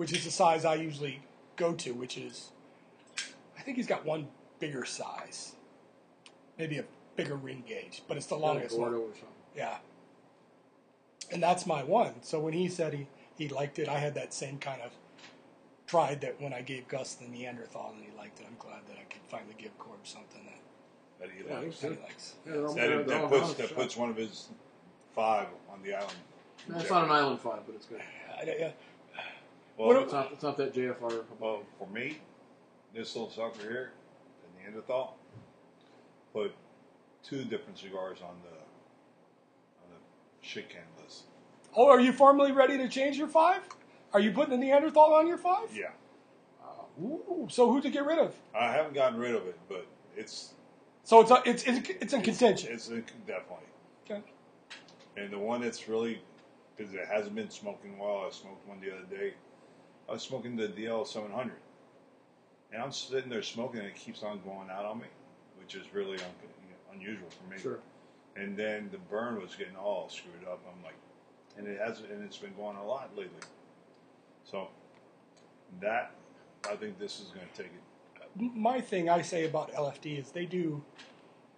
[0.00, 1.20] which is the size I usually
[1.56, 2.52] go to, which is,
[3.58, 4.28] I think he's got one
[4.58, 5.56] bigger size,
[6.58, 6.84] maybe a
[7.16, 8.94] bigger ring gauge, but it's the longest one.
[8.94, 9.28] or something.
[9.54, 9.76] Yeah,
[11.30, 12.14] and that's my one.
[12.22, 14.90] So when he said he he liked it, I had that same kind of
[15.86, 18.46] pride that when I gave Gus the Neanderthal and he liked it.
[18.48, 20.58] I'm glad that I could finally give Corb something that,
[21.20, 21.80] That he Yeah, likes.
[21.80, 22.34] that he likes.
[22.46, 24.48] Yeah, they're That, they're- they're all that puts that puts one of his
[25.14, 26.16] five on the island.
[26.68, 28.00] No, it's not an island five, but it's good.
[28.38, 28.72] I, yeah.
[29.80, 30.32] Well, What It's not.
[30.32, 31.24] It's not that JFR.
[31.38, 32.18] well, for me,
[32.94, 33.92] this little sucker here,
[34.42, 35.16] the Neanderthal,
[36.34, 36.52] put
[37.22, 41.22] two different cigars on the on the shit can list.
[41.74, 43.62] Oh, are you formally ready to change your five?
[44.12, 45.74] Are you putting the Neanderthal on your five?
[45.74, 45.92] Yeah,
[46.62, 48.34] uh, Ooh, so who to get rid of?
[48.54, 50.52] I haven't gotten rid of it, but it's
[51.04, 52.70] So it's it's it's, it's in contention.
[52.70, 53.64] it's a, definitely.
[54.04, 54.20] Okay.
[55.16, 56.20] And the one that's really
[56.76, 58.26] because it hasn't been smoking well.
[58.26, 59.32] I smoked one the other day.
[60.10, 61.52] I was smoking the DL 700,
[62.72, 65.06] and I'm sitting there smoking, and it keeps on going out on me,
[65.56, 67.60] which is really un- unusual for me.
[67.60, 67.78] Sure.
[68.34, 70.60] And then the burn was getting all screwed up.
[70.66, 70.96] I'm like,
[71.56, 73.38] and it has, and it's been going a lot lately.
[74.42, 74.66] So
[75.80, 76.10] that
[76.68, 78.52] I think this is going to take it.
[78.56, 80.82] My thing I say about LFD is they do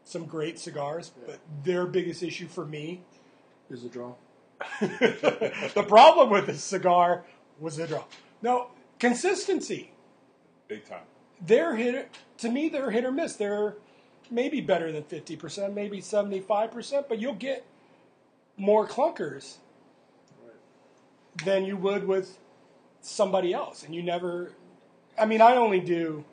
[0.05, 3.01] some great cigars, but their biggest issue for me,
[3.71, 4.13] Is the draw.
[4.81, 7.25] the problem with this cigar
[7.59, 8.05] was the draw.
[8.43, 8.69] No
[8.99, 9.93] consistency.
[10.69, 11.05] Big time.
[11.45, 12.69] They're hit to me.
[12.69, 13.37] They're hit or miss.
[13.37, 13.77] They're
[14.31, 17.65] maybe better than fifty percent, maybe seventy five percent, but you'll get
[18.57, 19.57] more clunkers
[20.45, 21.45] Right.
[21.45, 22.39] than you would with
[23.01, 23.83] somebody else.
[23.83, 24.53] And you never,
[25.19, 26.25] I mean, I only do,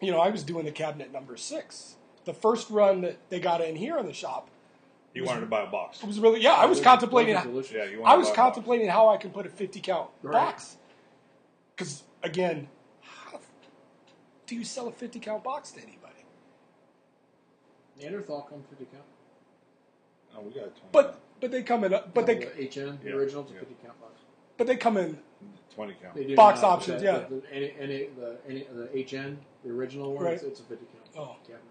[0.00, 1.96] you know, I was doing the cabinet number six.
[2.24, 4.48] The first run that they got in here in the shop
[5.16, 6.02] He wanted to buy a box.
[6.02, 7.72] it was really, yeah, I was Those- contemplating, those delicious.
[7.72, 8.54] Yeah, you I wanted was to buy a box.
[8.54, 10.32] contemplating how I can put a 50 count Right.
[10.32, 10.76] box.
[11.74, 12.68] Because, again,
[13.00, 13.40] how
[14.46, 16.12] do you sell a 50 count box to anybody?
[17.98, 19.04] Neanderthal come 50 count.
[20.36, 22.98] Oh, we got a 20 But but they come in, but No, they the HN,
[23.02, 23.60] the Yeah, original, it's a yeah.
[23.60, 24.20] 50 count box.
[24.58, 25.18] but they come in,
[25.74, 26.14] 20 count.
[26.14, 27.18] They do Box now, options, the, yeah.
[27.20, 30.34] The, the, any, any, the, any, the HN, the original one, Right.
[30.34, 31.36] it's, it's a 50 count Oh.
[31.42, 31.62] cabinet.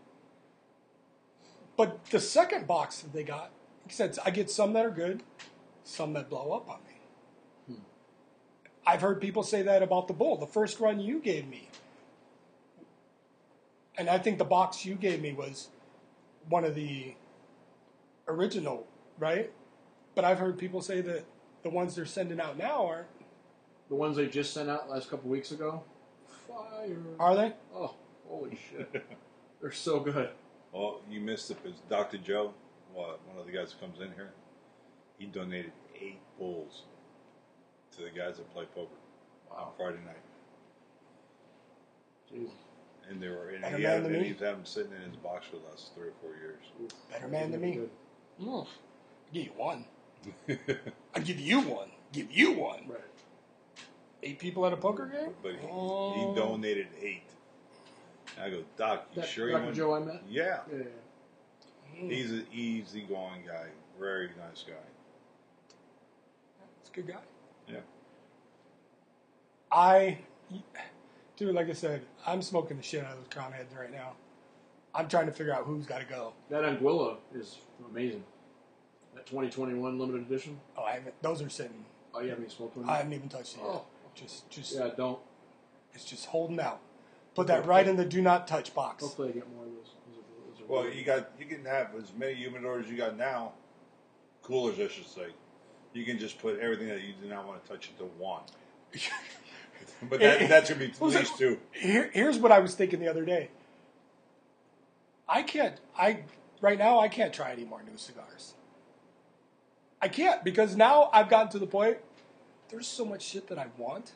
[1.78, 3.52] But the second box that they got,
[3.86, 5.24] he I said, I get some that are good,
[5.84, 7.76] some that blow up on me.
[7.76, 7.84] Hmm.
[8.88, 10.38] I've heard people say that about the bull.
[10.38, 11.70] The first run you gave me,
[13.98, 15.70] and I think the box you gave me was
[16.50, 17.16] one of the
[18.28, 18.88] original,
[19.20, 19.52] right?
[20.16, 21.26] But I've heard people say that
[21.64, 23.08] the ones they're sending out now aren't.
[23.90, 25.84] The ones they just sent out last couple weeks ago,
[26.48, 26.98] fire.
[27.20, 27.54] Are they?
[27.76, 27.94] Oh,
[28.28, 29.06] holy shit.
[29.62, 30.30] They're so good.
[30.76, 32.18] Well, you missed it because Dr.
[32.18, 32.54] Joe,
[32.94, 34.32] well, one of the guys that comes in here,
[35.18, 36.82] he donated eight bulls
[37.96, 38.90] to the guys that play poker
[39.52, 40.18] on Friday night.
[42.30, 42.52] Jesus.
[43.10, 44.28] and they were and, Better he man had, than and me.
[44.30, 46.60] he's had him sitting in his box for the last three or four years.
[47.10, 47.80] Better man than me.
[48.42, 48.48] Mm.
[48.50, 48.68] I'll
[49.32, 49.86] give you one.
[51.16, 51.90] I'll give you one.
[52.12, 52.82] Give you one.
[52.90, 53.00] Right.
[54.24, 55.34] Eight people at a poker game?
[55.42, 56.34] But he, Oh.
[56.34, 57.24] he donated eight.
[58.42, 59.64] I go, Doc, you That sure you Dr.
[59.64, 59.76] want?
[59.76, 60.22] Joe I met.
[60.30, 60.78] Yeah, Yeah.
[60.80, 62.10] yeah.
[62.10, 63.68] he's an easygoing guy,
[64.00, 64.74] very nice guy.
[66.82, 67.22] It's a good guy.
[67.68, 67.80] Yeah.
[69.72, 70.20] I,
[71.38, 74.14] dude, like I said, I'm smoking the shit out of those Crowned Heads right now.
[74.94, 76.34] I'm trying to figure out who's got to go.
[76.50, 77.58] That Anguilla is
[77.90, 78.24] amazing.
[79.14, 80.60] That 2021 limited edition.
[80.78, 81.22] Oh, I haven't.
[81.22, 81.84] Those are sitting.
[82.14, 82.88] Oh, you haven't even smoked one?
[82.90, 83.68] I haven't even touched it yet.
[83.70, 83.86] Oh.
[84.14, 85.20] Just, just, Yeah, don't.
[85.94, 86.80] it's just holding out.
[87.36, 89.04] Put that right in the do not touch box.
[89.04, 89.92] Hopefully I get more of those.
[90.08, 93.52] those, those Well, you got you can have as many humidors you got now,
[94.42, 95.28] coolers I should say.
[95.94, 98.42] You can just put everything that you do not want to touch into one.
[100.10, 101.60] But that that should be at Who's it- least two.
[101.72, 103.50] Here, here's what I was thinking the other day.
[105.28, 105.76] I can't.
[105.98, 106.22] I
[106.62, 108.54] right now I can't try any more new cigars.
[110.02, 111.98] I can't because now I've gotten to the point.
[112.70, 114.12] There's so much shit that I want,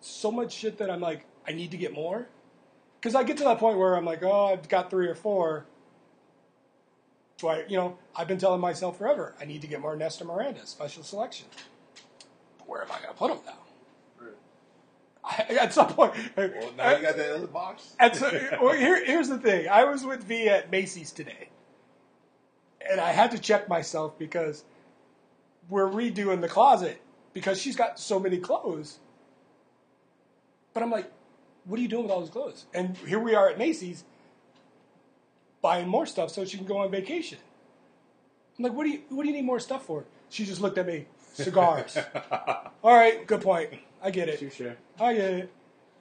[0.00, 2.28] so much shit that I'm like I need to get more.
[3.00, 5.66] Because I get to that point where I'm like, oh, I've got three or four.
[7.38, 10.24] Do I, you know, I've been telling myself forever, I need to get more Nestor
[10.24, 11.46] Miranda special selection.
[12.66, 14.26] Where am I going to put them now?
[14.26, 15.48] Right.
[15.50, 17.94] I, at some point, Well, now you got that other box.
[18.00, 18.30] and so,
[18.60, 19.68] well, here, here's the thing.
[19.68, 21.48] I was with V at Macy's today,
[22.90, 24.64] and I had to check myself because
[25.68, 27.00] we're redoing the closet
[27.32, 28.98] because she's got so many clothes.
[30.74, 31.10] But I'm like,
[31.68, 32.64] what are you doing with all those clothes?
[32.74, 34.04] And here we are at Macy's
[35.62, 37.38] buying more stuff so she can go on vacation.
[38.58, 40.04] I'm like, what do you what do you need more stuff for?
[40.30, 41.96] She just looked at me, cigars.
[42.82, 43.70] all right, good point.
[44.02, 44.40] I get it.
[44.40, 44.60] Touche.
[45.00, 45.52] I get it.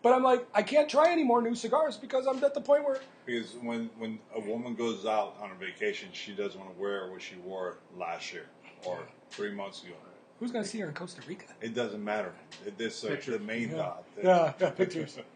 [0.04, 2.84] But I'm like, I can't try any more new cigars because I'm at the point
[2.84, 6.82] where Because when when a woman goes out on a vacation, she doesn't want to
[6.82, 8.46] wear what she wore last year
[8.86, 9.00] or
[9.32, 9.94] three months ago.
[10.40, 11.46] who's going to see her in Costa Rica?
[11.62, 12.34] It doesn't matter.
[12.66, 13.76] It- This uh, the main Yeah.
[13.78, 14.04] dot.
[14.24, 15.18] Yeah, yeah, pictures.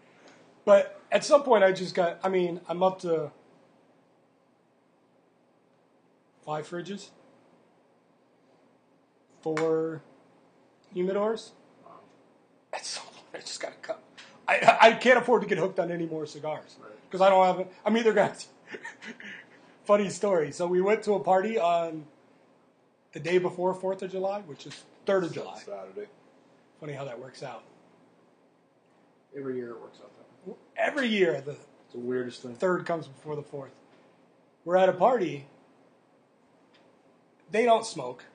[0.65, 2.19] But at some point, I just got.
[2.23, 3.31] I mean, I'm up to
[6.45, 7.09] five fridges,
[9.41, 10.01] four
[10.95, 11.51] humidors.
[12.73, 14.01] At some point, I just got to cut.
[14.47, 16.77] I I can't afford to get hooked on any more cigars
[17.09, 17.67] because I don't have.
[17.85, 18.35] I'm either gonna.
[19.83, 20.51] Funny story.
[20.51, 22.05] So we went to a party on
[23.13, 25.59] the day before Fourth of July, which is third of July.
[25.59, 26.07] Saturday.
[26.79, 27.63] Funny how that works out.
[29.35, 30.11] Every year it works out.
[30.81, 31.55] Every year, the
[31.91, 32.55] the weirdest thing.
[32.55, 33.71] third comes before the fourth.
[34.65, 35.45] We're at a party.
[37.51, 38.25] They don't smoke.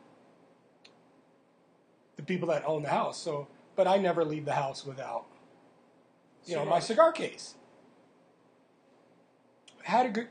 [2.16, 3.18] The people that own the house.
[3.20, 5.26] So, but I never leave the house without,
[6.44, 7.54] you know, my cigar case.
[9.82, 10.28] Had a good.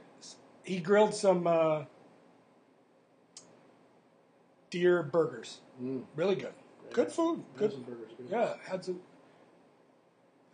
[0.63, 1.84] He grilled some uh,
[4.70, 5.59] deer burgers.
[5.82, 6.03] Mm.
[6.16, 6.53] Really good.
[6.91, 7.43] Good food.
[7.57, 7.72] Good.
[7.72, 7.86] Good.
[7.86, 8.11] burgers.
[8.18, 8.28] Good.
[8.32, 8.99] Yeah, had some.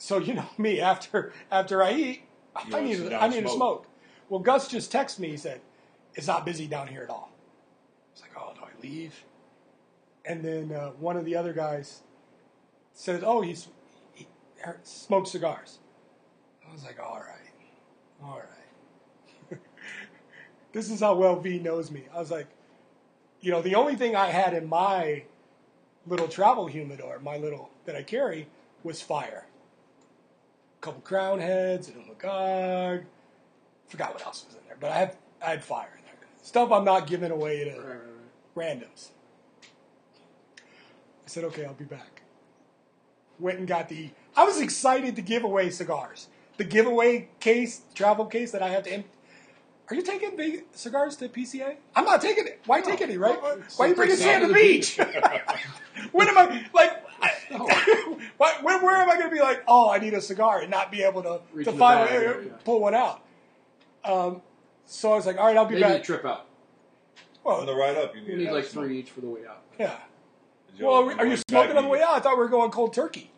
[0.01, 2.21] So you know me after after I eat,
[2.67, 3.55] You I need to, I need to smoke.
[3.55, 3.87] smoke.
[4.29, 5.29] Well, Gus just texted me.
[5.29, 5.61] He said,
[6.15, 7.31] "It's not busy down here at all."
[8.11, 9.23] It's like, "Oh, do I leave?"
[10.25, 12.01] And then uh, one of the other guys
[12.95, 13.67] said, "Oh, he's
[14.15, 14.25] he
[14.81, 15.77] smokes cigars."
[16.67, 17.53] I was like, "All right,
[18.23, 19.59] all right."
[20.73, 22.05] this is how well V knows me.
[22.11, 22.47] I was like,
[23.39, 25.25] you know, the only thing I had in my
[26.07, 28.47] little travel humidor, my little that I carry,
[28.83, 29.45] was fire.
[30.81, 33.05] Couple Crowned Heads and a Magog.
[33.87, 35.15] Forgot what else was in there, but I had
[35.45, 36.15] I had fire in there.
[36.41, 37.97] Stuff I'm not giving away to Right, right,
[38.55, 38.79] right.
[38.79, 39.09] randoms.
[41.23, 42.23] I said, okay, I'll be back.
[43.39, 44.09] Went and got the.
[44.35, 46.27] I was excited to give away cigars.
[46.57, 49.03] The giveaway case, travel case that I have to.
[49.91, 51.75] Em- are you taking big cigars to PCA?
[51.95, 52.61] I'm not taking it.
[52.65, 53.41] Why take any, right?
[53.41, 54.97] Why are you bringing sand to the beach?
[56.11, 57.03] when am I like?
[57.21, 57.31] I,
[58.37, 59.63] why, when, where am I going to be like?
[59.67, 62.25] Oh, I need a cigar and not be able to Reach to in the finally
[62.25, 62.51] uh, yeah.
[62.63, 63.21] pull one out.
[64.03, 64.41] Um,
[64.85, 66.03] so I was like, all right, I'll be Maybe a back.
[66.03, 66.47] trip out.
[67.43, 69.41] Well, on the ride up, you You need, need like three each for the way
[69.47, 69.63] out.
[69.77, 69.95] yeah.
[70.79, 72.11] Well, know, are, are you smoking on the way out?
[72.13, 73.31] I thought we were going cold turkey.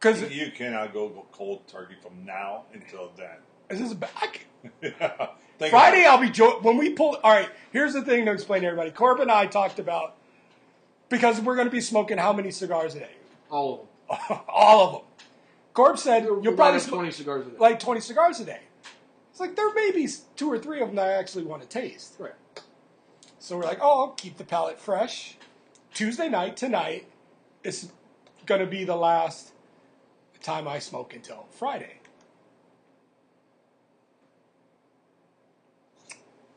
[0.00, 3.36] Because You cannot go cold turkey from now until then.
[3.70, 4.46] Is this back?
[4.80, 7.16] Think Friday, I'll be jo- when we pull.
[7.22, 8.90] All right, here's the thing to explain to everybody.
[8.92, 10.14] Corb and I talked about
[11.08, 13.10] because we're going to be smoking how many cigars a day?
[13.50, 14.38] All of them.
[14.48, 15.02] All of them.
[15.74, 17.56] Corb said You'll probably smoke 20 cigars a day.
[17.58, 18.60] like 20 cigars a day.
[19.30, 21.68] It's like there may be two or three of them that I actually want to
[21.68, 22.14] taste.
[22.18, 22.32] right.
[23.38, 25.36] So we're like, oh, I'll keep the palate fresh.
[25.94, 27.06] Tuesday night tonight
[27.64, 27.90] is
[28.46, 29.52] going to be the last
[30.42, 31.97] time I smoke until Friday.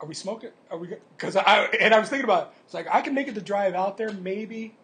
[0.02, 0.50] Are we smoking?
[0.70, 0.96] Are we?
[1.16, 2.48] Because I and I was thinking about.
[2.48, 2.54] It.
[2.66, 4.76] It's like I can make it the drive out there, maybe,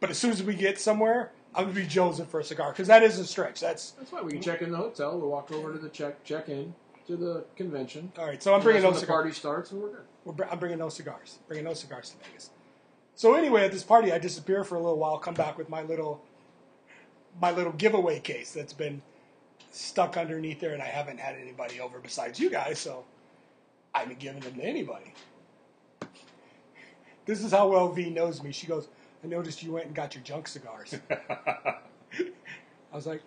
[0.00, 2.88] but as soon as we get somewhere, I'm gonna be jonesing for a cigar because
[2.88, 3.60] that is a stretch.
[3.60, 4.24] That's That's fine.
[4.26, 5.18] We can check in the hotel.
[5.18, 6.74] We'll walk over to the check check in
[7.06, 8.12] to the convention.
[8.18, 8.42] all right.
[8.42, 9.16] So I'm bringing when those the cigars.
[9.16, 10.04] party starts, and we're good.
[10.24, 11.38] We're br- I'm bringing no cigars.
[11.48, 12.50] Bringing no cigars to Vegas.
[13.14, 15.18] So anyway, at this party, I disappear for a little while.
[15.18, 16.22] Come back with my little,
[17.40, 19.02] my little giveaway case that's been
[19.70, 22.78] stuck underneath there, and I haven't had anybody over besides you guys.
[22.78, 23.04] So
[23.98, 25.12] I haven't given them to anybody.
[27.26, 28.52] This is how well V knows me.
[28.52, 28.86] She goes,
[29.24, 31.74] "I noticed you went and got your junk cigars." I
[32.92, 33.22] was like,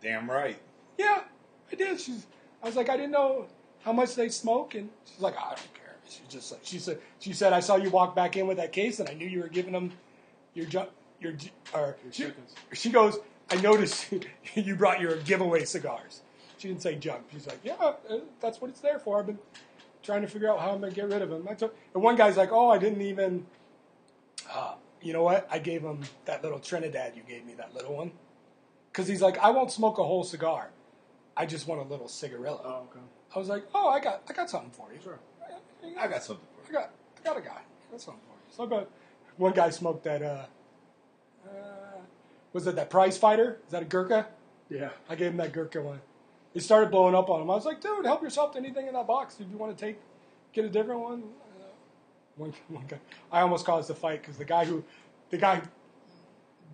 [0.00, 0.56] Damn right.
[0.96, 1.24] yeah,
[1.70, 2.00] I did.
[2.00, 2.26] She's,
[2.62, 3.46] I was like, I didn't know
[3.82, 5.94] how much they smoke, and she's like, I don't care.
[6.08, 8.72] She just like she said, she said, I saw you walk back in with that
[8.72, 9.92] case, and I knew you were giving them
[10.54, 10.88] your junk,
[11.20, 11.34] your
[11.74, 12.26] or Your she,
[12.72, 13.18] she goes,
[13.50, 14.06] I noticed
[14.54, 16.22] you brought your giveaway cigars.
[16.56, 17.24] She didn't say junk.
[17.30, 19.18] She's like, yeah, uh, that's what it's there for.
[19.18, 19.38] I've been
[20.04, 21.48] trying to figure out how I'm gonna get rid of him.
[21.50, 23.46] I took, and one guy's like, oh, I didn't even.
[24.52, 25.48] Uh, you know what?
[25.50, 28.12] I gave him that little Trinidad you gave me, that little one
[28.94, 30.70] because he's like, I won't smoke a whole cigar.
[31.36, 32.60] I just want a little cigarillo.
[32.64, 33.04] Oh, okay.
[33.34, 35.00] I was like, oh, I got, I got something for you.
[35.02, 35.18] Sure.
[35.98, 36.72] I got something for I you.
[36.72, 37.60] got, I got a guy.
[37.60, 38.56] I got something for you.
[38.56, 38.88] So I got
[39.36, 40.22] one guy smoked that.
[40.22, 40.44] Uh,
[41.44, 42.00] uh,
[42.52, 43.58] was it that prize fighter?
[43.66, 44.28] Is that a Gurkha?
[44.70, 44.90] Yeah.
[45.08, 46.00] I gave him that Gurkha one.
[46.54, 47.50] He started blowing up on him.
[47.50, 49.36] I was like, dude, help yourself to anything in that box.
[49.40, 49.98] If you want to take,
[50.52, 51.22] get a different one.
[51.22, 51.64] Uh,
[52.36, 53.00] one, one guy.
[53.30, 54.84] I almost caused a fight because the guy who,
[55.30, 55.66] the guy who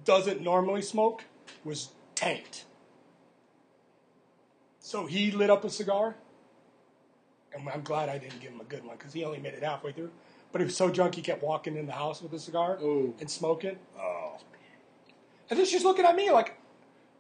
[0.05, 1.25] doesn't normally smoke
[1.65, 2.67] was tanked.
[4.81, 6.15] So he lit up a cigar,
[7.55, 9.63] and I'm glad I didn't give him a good one because he only made it
[9.63, 10.11] halfway through.
[10.53, 13.15] But he was so drunk he kept walking in the house with a cigar Ooh.
[13.21, 13.79] and smoking.
[13.99, 14.37] Oh.
[15.49, 16.57] And then she's looking at me like,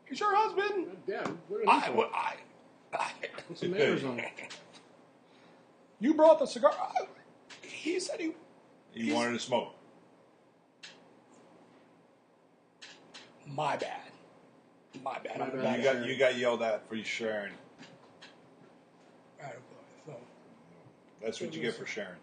[0.08, 1.26] "Is your husband?" Yeah.
[1.68, 2.36] I, I,
[2.92, 3.10] I,
[3.48, 4.20] What's the manners on
[6.00, 6.72] you brought the cigar.
[6.72, 7.06] I-
[7.62, 8.32] he said he.
[8.94, 9.74] You wanted to smoke.
[13.46, 14.00] My bad.
[15.04, 15.38] My bad.
[15.38, 15.78] My bad.
[15.78, 17.52] You got you got yelled at for sharing.
[19.40, 19.56] Alright,
[20.06, 20.14] So,
[21.22, 22.16] That's what you get for sharing.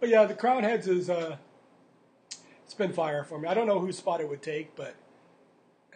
[0.00, 1.36] but yeah, the Crowned Heads is uh,
[2.64, 3.48] it's been fire for me.
[3.48, 4.94] I don't know whose spot it would take, but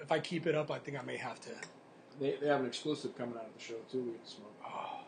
[0.00, 1.50] if I keep it up, I think I may have to.
[2.20, 3.98] They, they have an exclusive coming out of the show too.
[4.02, 4.54] We can smoke.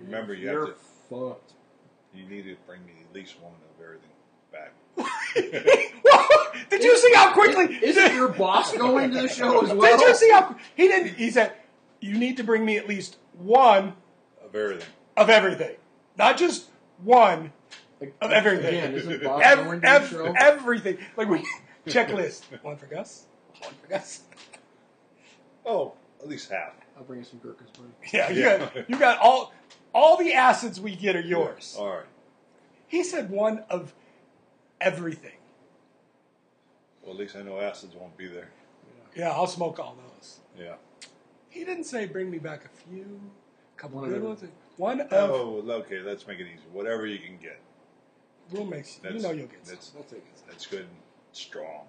[0.00, 0.80] Remember, you You're have to.
[1.10, 1.52] fucked.
[2.14, 4.10] You need to bring me at least one of everything
[4.52, 4.72] back.
[6.70, 7.78] Did you see how quickly?
[7.82, 9.98] Isn't your boss going to the show as well?
[9.98, 11.14] Did you see how he didn't?
[11.16, 11.52] He said,
[12.00, 13.94] "You need to bring me at least one
[14.44, 14.86] Of everything.
[15.16, 15.74] of everything,
[16.16, 16.66] not just
[17.02, 17.52] one
[18.20, 18.66] of everything.
[18.76, 20.34] Again, isn't boss Ev- going to ev- the show?
[20.36, 20.98] everything.
[21.16, 21.44] Like we
[21.86, 22.42] checklist.
[22.62, 23.26] One for Gus.
[23.60, 24.22] One for Gus.
[25.66, 26.72] Oh, at least half.
[26.96, 27.88] I'll bring you some Gurkhas, buddy.
[28.12, 28.58] Yeah, you Yeah.
[28.58, 29.52] got you got all
[29.92, 31.76] all the acids we get are yours.
[31.78, 32.04] All right.
[32.86, 33.94] He said one of
[34.80, 35.32] everything.
[37.02, 38.50] Well, at least I know acids won't be there.
[39.16, 40.38] Yeah, I'll smoke all those.
[40.58, 40.74] Yeah.
[41.50, 43.20] He didn't say bring me back a few,
[43.76, 44.44] couple One of good every- ones.
[44.76, 46.00] One oh, of Oh, okay.
[46.00, 46.64] Let's make it easy.
[46.72, 47.60] Whatever you can get.
[48.50, 49.74] we'll make you That's, know you'll get some.
[49.76, 50.42] that's, I'll take it.
[50.48, 50.88] that's good and
[51.32, 51.84] strong.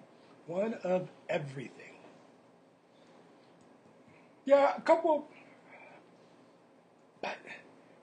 [0.45, 1.94] One of everything.
[4.45, 5.27] Yeah, a couple.
[7.21, 7.35] But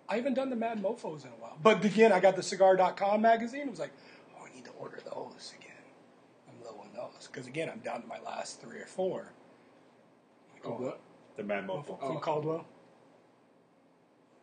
[0.08, 1.56] I haven't done the Mad Mofos in a while.
[1.62, 3.62] But again, I got the cigar.com magazine.
[3.62, 3.92] It was like,
[4.38, 5.70] oh, I need to order those again.
[6.48, 7.28] I'm low on those.
[7.28, 9.32] Because again, I'm down to my last three or four.
[10.54, 11.00] Like, Oh, what?
[11.36, 11.98] The Mad Mofo.
[11.98, 12.66] from oh, Caldwell.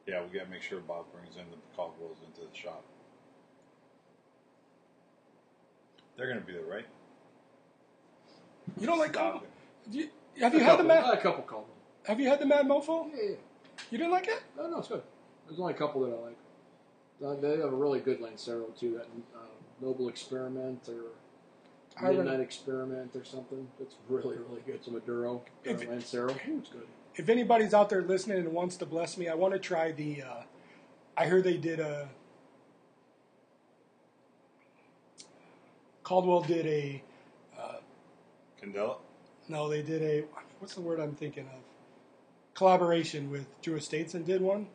[0.07, 2.83] Yeah, we got to make sure Bob brings in the Caldwells into the shop.
[6.17, 6.85] They're going to be there, right?
[8.79, 9.43] You don't like Caldwell?
[9.91, 11.03] You- have you had the Mad?
[11.05, 11.78] A couple them.
[12.09, 13.07] Have you had the Mad Mofo?
[13.15, 13.35] Yeah, yeah.
[13.91, 14.41] You didn't like it?
[14.57, 15.03] No, no, it's good.
[15.47, 16.37] There's only a couple that I like.
[17.23, 18.93] Uh, They have a really good Lancero too.
[18.93, 19.05] That
[19.37, 19.45] uh,
[19.79, 21.11] Noble Experiment or
[21.97, 23.67] I remember- Midnight Experiment or something.
[23.79, 24.75] It's really, really good.
[24.75, 25.37] It's a Maduro
[25.67, 26.29] uh, If- Lancero.
[26.47, 26.87] It's good.
[27.15, 30.23] if anybody's out there listening and wants to bless me, I want to try the.
[30.23, 30.43] Uh,
[31.15, 32.09] I heard they did a.
[36.03, 37.03] Caldwell did a.
[38.59, 38.97] Candela?
[39.47, 40.25] No, they did a.
[40.57, 41.68] What's the word I'm thinking of?
[42.59, 44.67] Collaboration with Drew Estates and did one.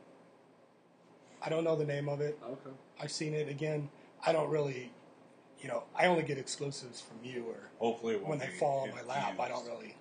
[1.43, 2.39] I don't know the name of it.
[2.43, 2.70] Okay.
[2.99, 3.91] I've seen it again.
[4.26, 4.91] I don't really,
[5.61, 8.53] you know, I only get exclusives from you or Hopefully, it won't when they be
[8.53, 9.39] fall on my lap.
[9.39, 9.97] I don't really.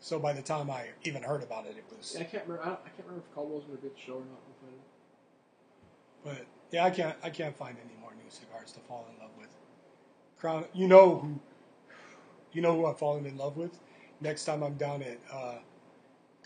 [0.00, 2.12] So by the time I even heard about it, it was.
[2.14, 2.64] Yeah, I can't remember.
[2.64, 4.40] I, don't- I can't remember if Caldwell's going to be at the show or not.
[4.46, 4.70] We'll
[6.34, 6.38] find.
[6.42, 9.30] But yeah, I can't I can't find any more new cigars to fall in love
[9.38, 9.48] with.
[10.38, 11.40] Crown, you know who,
[12.52, 13.78] you know who I'm falling in love with.
[14.20, 15.54] Next time I'm down at uh,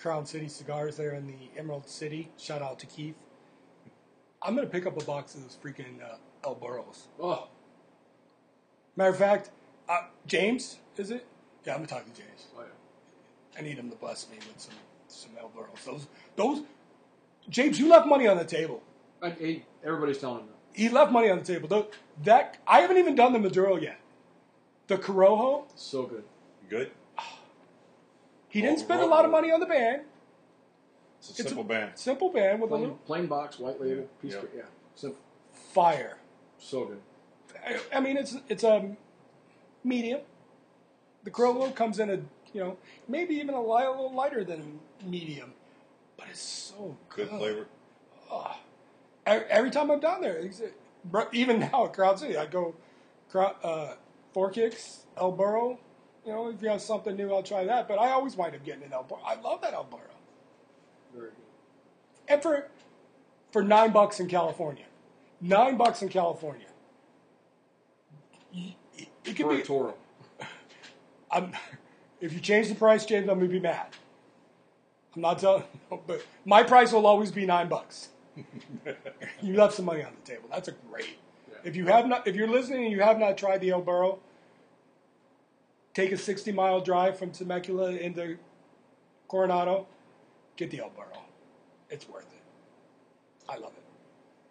[0.04, 2.30] Crown City Cigars there in the Emerald City.
[2.36, 3.14] Shout out to Keith.
[4.42, 7.08] I'm gonna pick up a box of those freaking uh, El Burros.
[7.18, 7.48] Oh,
[8.96, 9.50] Matter of fact,
[9.88, 11.26] uh, James, is it?
[11.64, 12.48] Yeah, I'm gonna talk to James.
[12.54, 13.58] oh yeah.
[13.58, 14.74] I need him to bless me with some
[15.08, 15.82] some El Burros.
[15.86, 16.62] Those those.
[17.48, 18.82] James, you left money on the table.
[19.22, 20.78] I, hey, everybody's telling him that.
[20.78, 21.66] He left money on the table.
[21.66, 21.88] Tho-
[22.24, 23.98] That I haven't even done the Maduro yet.
[24.86, 26.24] The Corojo, so good.
[26.68, 26.90] Good.
[28.54, 30.02] He didn't Oh, spend a lot of money on the band.
[31.18, 31.98] It's a It's a- simple band.
[31.98, 34.32] Simple band with a Plain, little plain box, white label, Yeah, piece.
[34.34, 34.38] yeah.
[34.38, 34.62] Of, yeah,
[34.94, 35.18] simple.
[35.52, 36.18] fire.
[36.58, 37.02] So good.
[37.66, 38.94] I, I mean, it's it's a
[39.82, 40.20] medium.
[41.24, 42.18] The Corojo comes in a
[42.52, 42.76] you know
[43.08, 45.52] maybe even a, li- a little lighter than a medium,
[46.16, 47.28] but it's so good.
[47.28, 47.66] Good flavor.
[49.26, 50.62] Every, every time I'm down there, it's-
[51.04, 52.76] bro, even now at Crown City, I go
[53.30, 53.94] Crowd- uh,
[54.32, 55.78] Four Kicks, El Burro.
[56.24, 57.86] You know, if you have something new, I'll try that.
[57.86, 59.20] But I always wind up getting an El Burro.
[59.24, 60.00] I love that El Burro.
[61.14, 61.34] Very good.
[62.28, 62.68] And for
[63.52, 64.84] for nine bucks in California,
[65.40, 66.66] nine bucks in California,
[68.52, 68.74] it,
[69.24, 69.60] it could For be.
[69.60, 69.94] a Toro.
[71.30, 71.52] I'm,
[72.20, 73.86] if you change the price, James, I'm gonna be mad.
[75.14, 75.64] I'm not telling,
[76.06, 78.08] but my price will always be nine bucks.
[79.42, 80.48] you left some money on the table.
[80.50, 81.18] That's a great.
[81.48, 81.58] Yeah.
[81.64, 84.18] If you have not, if you're listening and you have not tried the El Burro,
[85.94, 88.36] take a 60 mile drive from Temecula into
[89.28, 89.86] Coronado,
[90.56, 91.20] get the El Burro.
[91.90, 92.42] It's worth it.
[93.48, 93.82] I love it.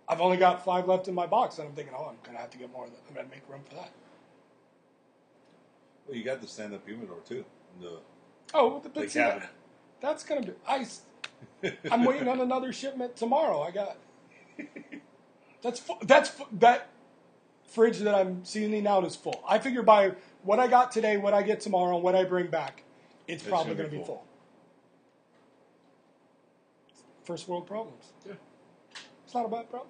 [0.08, 2.50] I've only got five left in my box, and I'm thinking, oh, I'm gonna have
[2.52, 2.86] to get more.
[2.86, 3.00] Of them.
[3.10, 3.92] I'm gonna make room for that.
[6.08, 7.46] Well, you got the stand up humidor too.
[7.82, 8.00] The
[8.54, 9.40] Oh, the see, cabin.
[9.42, 9.50] that-
[10.02, 11.02] that's gonna be ice.
[11.92, 13.62] I'm waiting on another shipment tomorrow.
[13.62, 13.96] I got
[15.62, 16.90] that's that's that
[17.70, 19.42] fridge that I'm sealing out is full.
[19.48, 20.12] I figure by
[20.44, 22.84] what I got today, what I get tomorrow, and what I bring back,
[23.28, 24.16] it's, It's probably gonna gonna be be full.
[24.16, 24.26] full.
[27.24, 28.12] First world problems.
[28.26, 28.34] Yeah.
[29.26, 29.90] It's not a bad problem.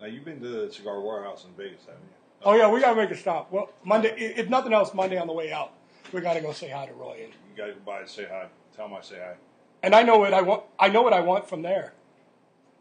[0.00, 2.08] Now you've been to the cigar warehouse in Vegas, haven't you?
[2.44, 3.50] Oh yeah, we gotta make a stop.
[3.50, 5.72] Well, Monday, if nothing else, Monday on the way out,
[6.12, 8.26] we gotta go say hi to Roy and You got to go by and say
[8.30, 8.46] hi.
[8.76, 9.34] Tell him I say hi.
[9.82, 10.64] and I know what I want.
[10.78, 11.92] I know what I want from there.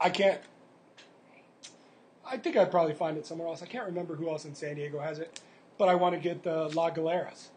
[0.01, 0.39] I can't.
[2.25, 3.61] I think I'd probably find it somewhere else.
[3.61, 5.39] I can't remember who else in San Diego has it,
[5.83, 7.47] but I want to get the La Galeras.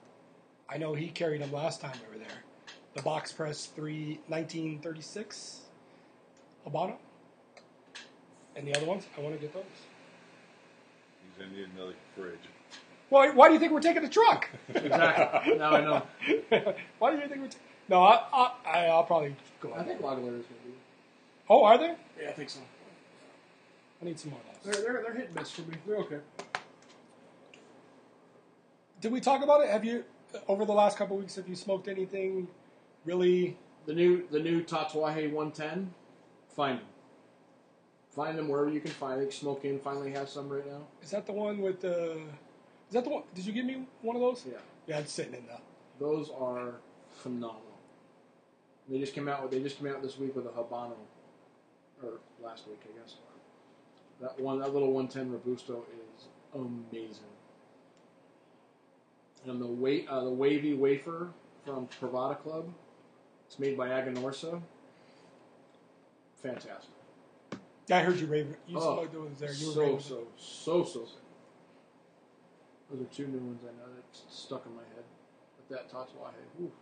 [0.69, 2.43] I know he carried them last time we were there.
[2.97, 5.61] The box press three, 1936
[6.67, 6.97] Habano.
[8.57, 9.63] And the other ones, I want to get those.
[11.23, 12.41] He's gonna need another fridge.
[13.11, 14.49] Why, why do you think we're taking the truck?
[14.75, 15.57] Exactly.
[15.59, 16.03] now I know.
[16.99, 17.61] why do you think we're taking?
[17.89, 19.73] No, I, I, I, I'll probably go.
[19.73, 20.75] I think La Galera's going to be.
[21.49, 21.95] Oh, are they?
[22.21, 22.59] Yeah, I think so.
[24.03, 24.75] I need some more of those.
[24.75, 25.77] They're, they're, they're hit and miss for me.
[25.87, 26.19] They're okay.
[29.01, 29.71] Did we talk about it?
[29.71, 30.05] Have you,
[30.49, 32.49] over the last couple of weeks, have you smoked anything
[33.05, 33.57] really?
[33.87, 35.95] The new the new Tatuaje 110.
[36.57, 36.87] Find them.
[38.11, 39.33] Find them wherever you can find it.
[39.33, 40.87] Smoke Inn finally has some right now.
[41.03, 42.13] Is that the one with the?
[42.89, 43.23] Is that the one?
[43.35, 44.45] Did you give me one of those?
[44.51, 44.59] Yeah.
[44.87, 45.59] Yeah, it's sitting in the.
[46.01, 46.81] Those are
[47.13, 47.63] phenomenal.
[48.89, 50.95] They just came out with they just came out this week with a Habano,
[52.03, 53.17] or last week I guess.
[54.21, 56.25] That one that little 110 Robusto is
[56.55, 57.25] amazing.
[59.47, 61.29] And the wa- uh, the wavy wafer
[61.65, 62.73] from Privada Club,
[63.47, 64.61] it's made by Aganorsa.
[66.43, 66.91] Fantastic.
[67.91, 68.57] I heard you rave.
[68.67, 69.53] You Oh, smoked those there.
[69.53, 70.01] You were so raving.
[70.01, 71.09] so so so good.
[72.91, 75.05] Those are two new ones I know that stuck in my head.
[75.69, 76.73] But that Tatuaje, whew.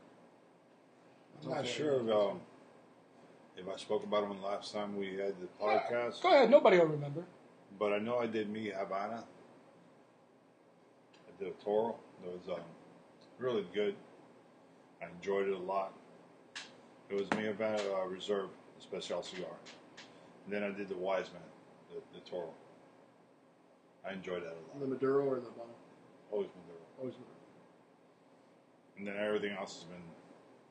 [1.42, 2.40] I'm not sure if, um,
[3.56, 6.50] if I spoke about him last time we had the podcast, Go ahead.
[6.50, 7.24] Nobody will remember.
[7.78, 9.24] but I know I did me Havana.
[11.28, 11.96] I did a Toro.
[12.22, 12.64] It was um,
[13.38, 13.94] really good.
[15.02, 15.92] I enjoyed it a lot.
[17.10, 18.48] It was me Havana uh, Reserve
[18.80, 19.56] Special cigar.
[20.44, 21.42] And then I did the Wise Man,
[21.90, 22.50] the, the Toro.
[24.06, 24.80] I enjoyed that a lot.
[24.80, 24.86] The.
[24.86, 25.74] Maduro or the Habano?
[26.30, 26.80] Always Maduro.
[26.98, 27.30] Always Maduro.
[28.98, 30.02] And then everything else has been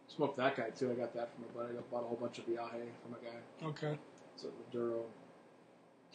[0.08, 0.92] Smoked that guy too.
[0.92, 1.78] I got that from a buddy.
[1.78, 3.68] I bought a whole bunch of Viaje from a guy.
[3.68, 3.98] Okay.
[4.36, 5.06] It's a Maduro,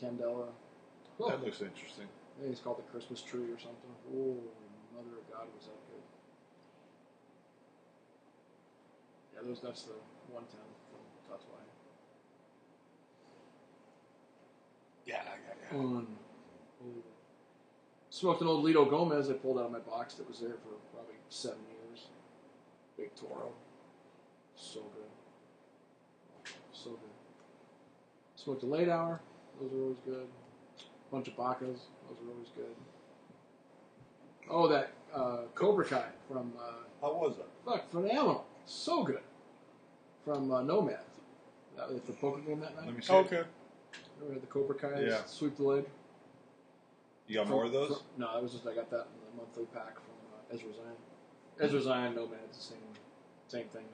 [0.00, 0.48] Candela.
[1.18, 2.06] Oh, that looks interesting.
[2.38, 3.90] I think it's called the Christmas tree or something.
[4.14, 4.36] Oh,
[4.98, 6.02] mother of God, was that good?
[9.34, 9.60] Yeah, those.
[9.62, 9.94] That's the
[10.32, 11.70] one ten from Tatuaje.
[15.06, 15.78] Yeah, yeah, yeah.
[15.78, 16.18] Unbelievable.
[18.10, 20.74] Smoked an old Litto Gomez I pulled out of my box that was there for
[20.92, 22.06] probably seven years.
[22.96, 23.52] Big Toro.
[24.56, 26.52] So good.
[26.72, 26.98] So good.
[28.34, 29.20] Smoked a late hour.
[29.60, 30.26] Those are always good.
[31.12, 31.60] Bunch of Bacas.
[32.08, 32.74] Those are always good.
[34.50, 36.62] Oh, that uh, Cobra Kai from uh,
[37.00, 37.46] How was that?
[37.64, 38.46] fuck phenomenal.
[38.66, 39.20] So good.
[40.24, 40.98] From uh, Nomad.
[41.76, 42.86] That was the poker game that night.
[42.86, 43.12] Let me see.
[43.12, 43.42] Okay.
[44.26, 45.24] We had the Cobra Kai Yeah.
[45.26, 45.86] sweep the lid.
[47.26, 47.88] You got more of those?
[47.88, 50.72] from- no, that was just I got that in the monthly pack from uh, Ezra
[50.72, 50.96] Zion.
[51.60, 52.78] Ezra Zion, Nomad's the same
[53.48, 53.84] same thing.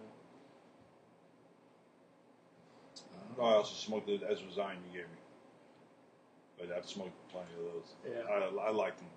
[3.37, 3.43] Though.
[3.43, 5.19] Oh, I also smoked the Ezra Zion you gave me.
[6.59, 7.95] But I've smoked plenty of those.
[8.09, 8.23] Yeah.
[8.33, 9.09] I, I like them.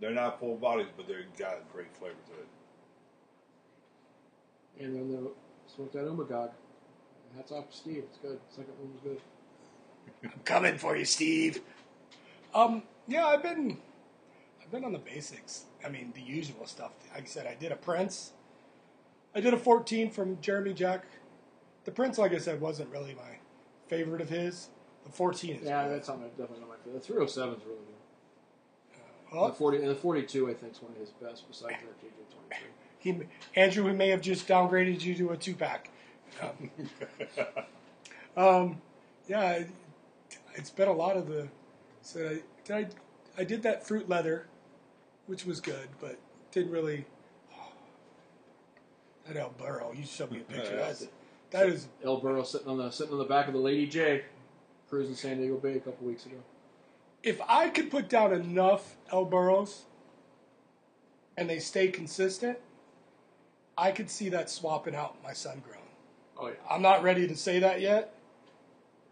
[0.00, 2.48] They're not full bodies, but they've got great flavor to it.
[4.84, 5.30] And then the
[5.74, 6.50] smoked that Umbagog.
[7.36, 8.04] Hats off to Steve.
[8.08, 8.38] It's good.
[8.50, 9.20] Second one was good.
[10.24, 11.60] I'm coming for you, Steve.
[12.54, 13.78] Um, yeah, I've been,
[14.62, 15.64] I've been on the basics.
[15.84, 16.92] I mean, the usual stuff.
[17.12, 18.32] Like I said, I did a Prince.
[19.34, 21.04] I did a 14 from Jeremy Jack.
[21.84, 23.38] The Prince, like I said, wasn't really my
[23.88, 24.68] favorite of his.
[25.04, 25.92] The 14 is Yeah, good.
[25.96, 27.02] that's something I definitely not my favorite.
[27.02, 27.95] The 307 is really good.
[29.32, 32.00] Well, The 40 and the 42 I think is one of his best besides that
[32.00, 32.12] JJ
[32.48, 32.58] 23.
[32.98, 35.90] he, Andrew, we may have just downgraded you to a two pack.
[36.42, 36.70] Um,
[38.36, 38.82] um,
[39.28, 39.70] yeah, it,
[40.54, 41.48] it's been a lot of the.
[42.02, 42.94] So I, did
[43.36, 44.46] I, I did that fruit leather,
[45.26, 46.18] which was good, but
[46.52, 47.04] didn't really.
[49.26, 50.76] that El Burro, you showed me a picture.
[50.76, 51.06] That's,
[51.50, 54.22] that is El Burro sitting on the sitting on the back of the Lady J,
[54.88, 56.36] cruising San Diego Bay a couple weeks ago.
[57.26, 59.82] If I could put down enough El Burros
[61.36, 62.56] and they stay consistent,
[63.76, 65.82] I could see that swapping out my sun grown.
[66.38, 66.54] Oh yeah.
[66.70, 68.14] I'm not ready to say that yet,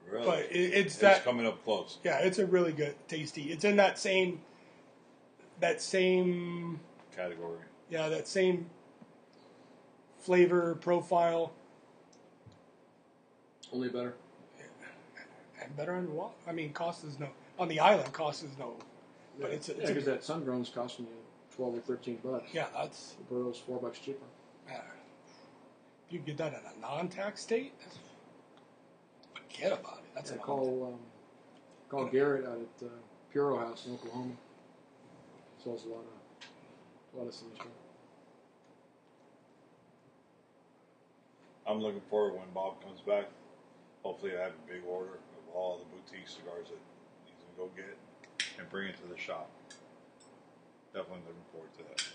[0.09, 0.25] Really?
[0.25, 1.25] but it, it's it's that.
[1.25, 1.99] coming up close.
[2.05, 3.51] Yeah, it's a really good, tasty.
[3.53, 4.41] It's in that same,
[5.61, 6.79] that same,
[7.17, 7.59] Category.
[7.91, 8.71] yeah, that same
[10.21, 11.53] flavor profile,
[13.73, 14.15] Only better.
[15.61, 16.35] and better on the wall.
[16.47, 17.29] I mean, cost is no
[17.59, 18.13] on the island.
[18.13, 18.75] Cost is no,
[19.41, 21.13] but it's a, Yeah, it's because that sun grown's costing you
[21.57, 22.51] 12 or 13 bucks.
[22.53, 22.67] yeah.
[22.75, 24.25] That's The Burro's four bucks cheaper.
[24.69, 24.75] uh,
[26.07, 27.99] if you get that in a non-tax state, that's,
[29.35, 30.05] forget about it.
[30.15, 31.01] That's Yeah, a call um,
[31.89, 32.91] call Garrett out at uh,
[33.33, 34.33] Puro House in Oklahoma.
[35.63, 37.67] Sells a lot of a lot of Sinistro.
[41.67, 43.27] I'm looking forward when Bob comes back.
[44.03, 46.79] Hopefully, I have a big order of all the boutique cigars that
[47.55, 47.99] he's gonna go get it
[48.59, 49.51] and bring it to the shop.
[50.93, 52.07] Definitely looking forward to that.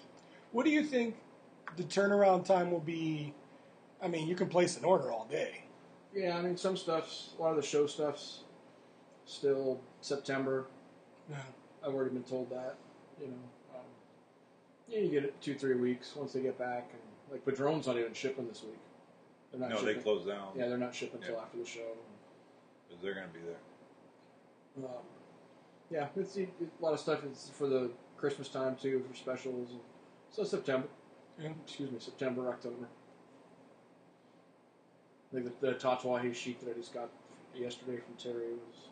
[0.52, 1.16] What do you think
[1.78, 3.34] the turnaround time will be?
[4.02, 5.64] I mean, you can place an order all day.
[6.14, 8.44] Yeah, I mean some stuff's a lot of the show stuff's
[9.26, 10.66] still September.
[11.30, 11.38] Yeah.
[11.86, 12.76] I've already been told that.
[13.22, 13.34] You know,
[13.76, 13.82] um,
[14.88, 17.98] yeah, you get it two three weeks once they get back, and like Padron's not
[17.98, 18.80] even shipping this week.
[19.52, 19.96] They're not No, shipping.
[19.98, 20.54] they close down.
[20.56, 21.42] Yeah, they're not shipping until Yeah.
[21.42, 21.96] after the show.
[22.90, 23.60] 'cause they're gonna be there.
[24.90, 25.04] Um,
[25.92, 26.48] yeah, it's a
[26.80, 27.24] lot of stuff.
[27.24, 29.70] It's for the Christmas time too, for specials.
[30.32, 30.88] So September.
[31.42, 31.50] Yeah.
[31.66, 32.88] Excuse me, September, October.
[35.32, 37.10] Like the, the Tatuaje sheet that I just got
[37.56, 38.90] yesterday from Terry was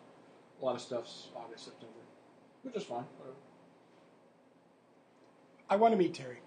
[0.61, 1.93] a lot of stuff's August, September,
[2.63, 3.03] which is fine.
[3.17, 3.35] Whatever.
[5.69, 6.37] I want to meet Terry.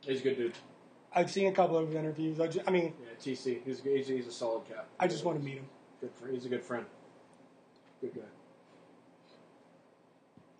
[0.00, 0.54] He's a good dude.
[1.14, 2.40] I've seen a couple of interviews.
[2.40, 3.58] I, ju- I mean, Yeah, TC.
[3.64, 4.88] He's a, he's, he's a solid cap.
[4.98, 5.66] I just want to meet him.
[6.00, 6.86] Good he's a good friend.
[8.00, 8.22] Good guy.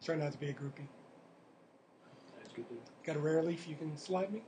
[0.04, 0.86] Try not to be a groupie.
[2.36, 2.78] Yeah, good dude.
[3.04, 4.42] Got a rare leaf you can slide me?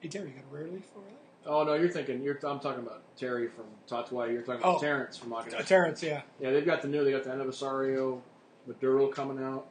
[0.00, 1.12] Hey Terry, you got a rare leaf for me?
[1.46, 2.22] Oh no, you're thinking.
[2.22, 2.38] You're.
[2.44, 4.32] I'm talking about Terry from Tatuaje.
[4.32, 4.78] You're talking about Oh.
[4.80, 5.56] Terrence from August.
[5.56, 6.22] Uh, Terrence, yeah.
[6.40, 7.04] Yeah, they've got the new.
[7.04, 8.20] They got the Anniversario
[8.66, 9.68] Maduro coming out,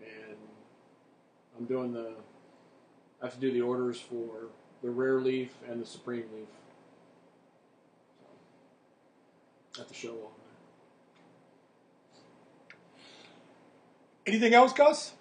[0.00, 0.36] and
[1.58, 2.14] I'm doing the.
[3.20, 4.48] I have to do the orders for
[4.82, 6.48] the Rare Leaf and the Supreme Leaf.
[9.74, 10.38] So, at the show all night.
[14.26, 15.12] Anything else, Gus?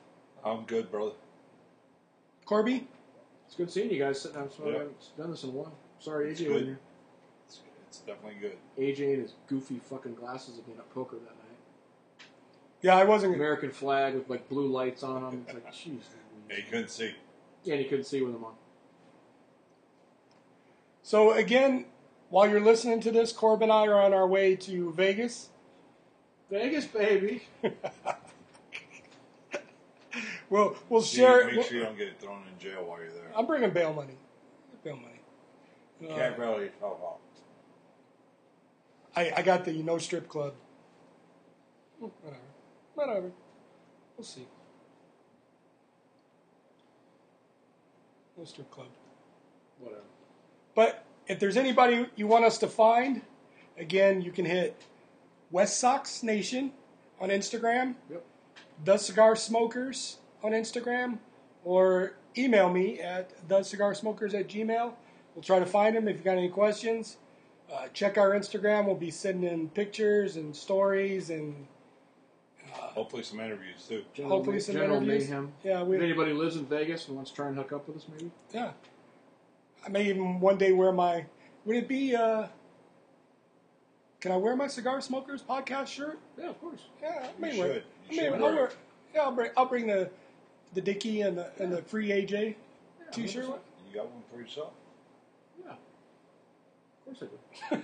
[0.43, 1.11] I'm good, brother.
[2.45, 2.87] Corby?
[3.47, 4.49] It's good seeing you guys sitting down.
[4.51, 5.73] So I haven't done this in a while.
[5.99, 6.45] Sorry, It's AJ.
[6.45, 6.51] good.
[6.53, 6.79] wasn't here.
[7.47, 8.57] It's, it's definitely good.
[8.77, 12.27] AJ and his goofy fucking glasses of being at poker that night.
[12.81, 13.35] Yeah, I wasn't.
[13.35, 15.45] American flag with like blue lights on them.
[15.47, 15.99] It's like, jeez.
[16.49, 17.13] Yeah, you couldn't see.
[17.63, 18.53] Yeah, and you couldn't see with them on.
[21.03, 21.85] So again,
[22.29, 25.49] while you're listening to this, Corb and I are on our way to Vegas.
[26.49, 27.43] Vegas, baby.
[30.51, 31.45] We'll we'll See, share.
[31.47, 33.31] make we'll- sure you don't get thrown in jail while you're there.
[33.35, 34.17] I'm bringing bail money.
[34.83, 35.21] Bail money.
[36.03, 37.19] Uh, Can't bail yourself out.
[39.15, 40.53] I, I got the no strip club.
[41.99, 42.37] Whatever.
[42.95, 43.31] Whatever.
[44.17, 44.45] We'll see.
[48.37, 48.87] No strip club.
[49.79, 50.01] Whatever.
[50.75, 53.21] But if there's anybody you want us to find,
[53.77, 54.75] again, you can hit
[55.49, 56.73] West Sox Nation
[57.21, 58.25] on Instagram, Yep.
[58.83, 61.17] The Cigar Smokers on Instagram,
[61.63, 64.93] or email me at thecigarsmokers at gmail.
[65.35, 67.17] We'll try to find them if you've got any questions.
[67.71, 68.85] Uh, check our Instagram.
[68.85, 71.67] We'll be sending pictures and stories and
[72.73, 74.03] Hopefully, some interviews too.
[74.13, 75.29] General, hopefully some General interviews.
[75.29, 75.51] mayhem.
[75.63, 77.97] Yeah, we If anybody lives in Vegas and wants to try and hook up with
[77.97, 78.31] us, maybe.
[78.53, 78.71] yeah.
[79.85, 81.25] I may even one day wear my.
[81.65, 82.15] Would it be?
[82.15, 82.47] Uh,
[84.19, 86.19] can I wear my cigar smokers podcast shirt?
[86.37, 86.81] Yeah, of course.
[87.01, 87.73] Yeah, I may You wear.
[87.73, 87.83] should.
[87.83, 88.65] I may, should I'll wear wear.
[88.67, 88.75] it.
[89.15, 89.51] Yeah, I'll bring.
[89.57, 90.09] I'll bring the
[90.73, 92.31] the Dickie and the and the free AJ
[92.99, 93.45] Yeah, t-shirt.
[93.45, 93.57] 100%.
[93.89, 94.71] You got one for yourself?
[95.63, 95.71] Yeah.
[95.73, 97.83] Of course I do.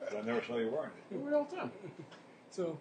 [0.00, 1.14] But I never saw you wearing it.
[1.14, 1.70] We wear it all the time.
[2.52, 2.76] So,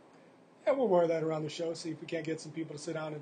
[0.66, 1.76] yeah, we'll wear that around the show.
[1.76, 3.22] See if we can't get some people to sit down and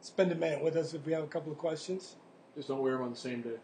[0.00, 2.14] spend a minute with us if we have a couple of questions.
[2.54, 3.56] Just don't wear them on the same day.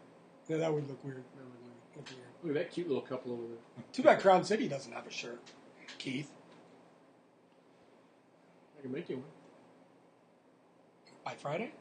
[0.49, 1.23] Yeah, that would look weird.
[1.37, 2.27] That would look- Look weird.
[2.43, 3.85] Look at that cute little couple over there.
[3.93, 5.39] Too bad Crown City doesn't have a shirt.
[5.97, 6.29] Keith,
[8.77, 9.25] I can make you one.
[11.23, 11.71] by Friday.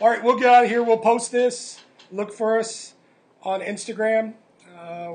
[0.00, 0.82] All right, we'll get out of here.
[0.82, 1.80] We'll post this.
[2.12, 2.94] Look for us
[3.42, 4.34] on Instagram.
[4.78, 5.14] Uh,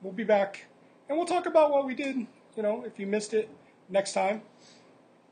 [0.00, 0.64] we'll be back,
[1.08, 2.16] and we'll talk about what we did.
[2.56, 3.50] You know, if you missed it,
[3.88, 4.42] next time.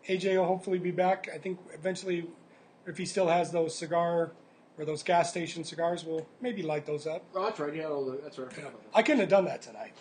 [0.08, 1.28] AJ will hopefully be back.
[1.32, 2.26] I think eventually,
[2.86, 4.32] if he still has those cigar
[4.76, 7.22] or those gas station cigars, we'll maybe light those up.
[7.34, 7.72] Oh, that's right.
[7.74, 8.18] You had all the.
[8.22, 8.48] That's right.
[8.50, 8.98] I forgot about that.
[8.98, 9.92] I couldn't have done that tonight.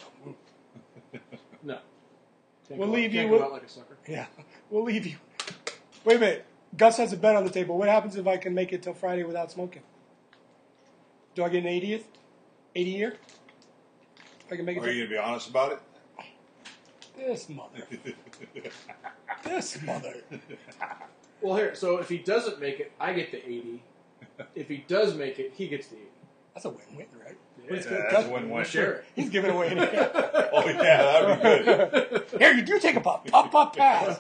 [1.64, 1.78] No.
[2.68, 3.64] Can't We'll go out- leave you can't with- go out like.
[4.08, 4.26] Yeah,
[4.70, 5.16] we'll leave you.
[6.04, 6.46] Wait a minute.
[6.78, 7.78] Gus has a bet on the table.
[7.78, 9.82] What happens if I can make it till Friday without smoking?
[11.36, 12.04] Do I get an 80th?
[12.76, 13.18] 80 year?
[14.46, 15.80] If I can make it Are you gonna be honest about it?
[17.18, 17.84] This mother.
[19.44, 20.16] this mother.
[21.42, 21.76] Well, here.
[21.76, 23.84] So if he doesn't make it, I get the eighty.
[24.56, 26.06] If he does make it, he gets the eighty.
[26.54, 27.38] That's a win-win, right?
[27.64, 28.06] Yeah, He's Yeah, good.
[28.12, 28.50] that's a win-win.
[28.50, 29.06] We'll share it.
[29.16, 30.00] He's giving away anything.
[30.54, 32.42] Oh yeah, that'd be good.
[32.42, 33.24] Here, you do take a puff.
[33.26, 34.20] Puff, puff, pass.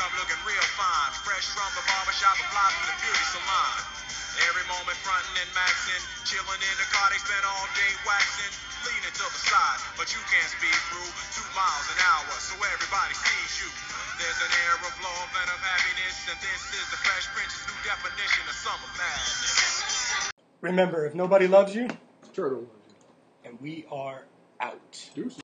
[0.00, 3.76] Come looking real fine, fresh from the barbershop, and fly from the beauty salon.
[4.48, 8.52] Every moment frontin' and maxin', chillin' in the car, they spend all day waxing,
[8.88, 13.12] leaning to the side, but you can't speed through two miles an hour, so everybody
[13.12, 13.68] sees you.
[14.16, 17.80] There's an air of love and of happiness, and this is the Fresh Prince's new
[17.84, 20.32] definition of summer madness.
[20.64, 21.92] Remember, if nobody loves you,
[22.32, 22.96] Turtle loves you.
[23.44, 24.24] and we are
[24.64, 24.96] out.
[25.14, 25.38] Deuces.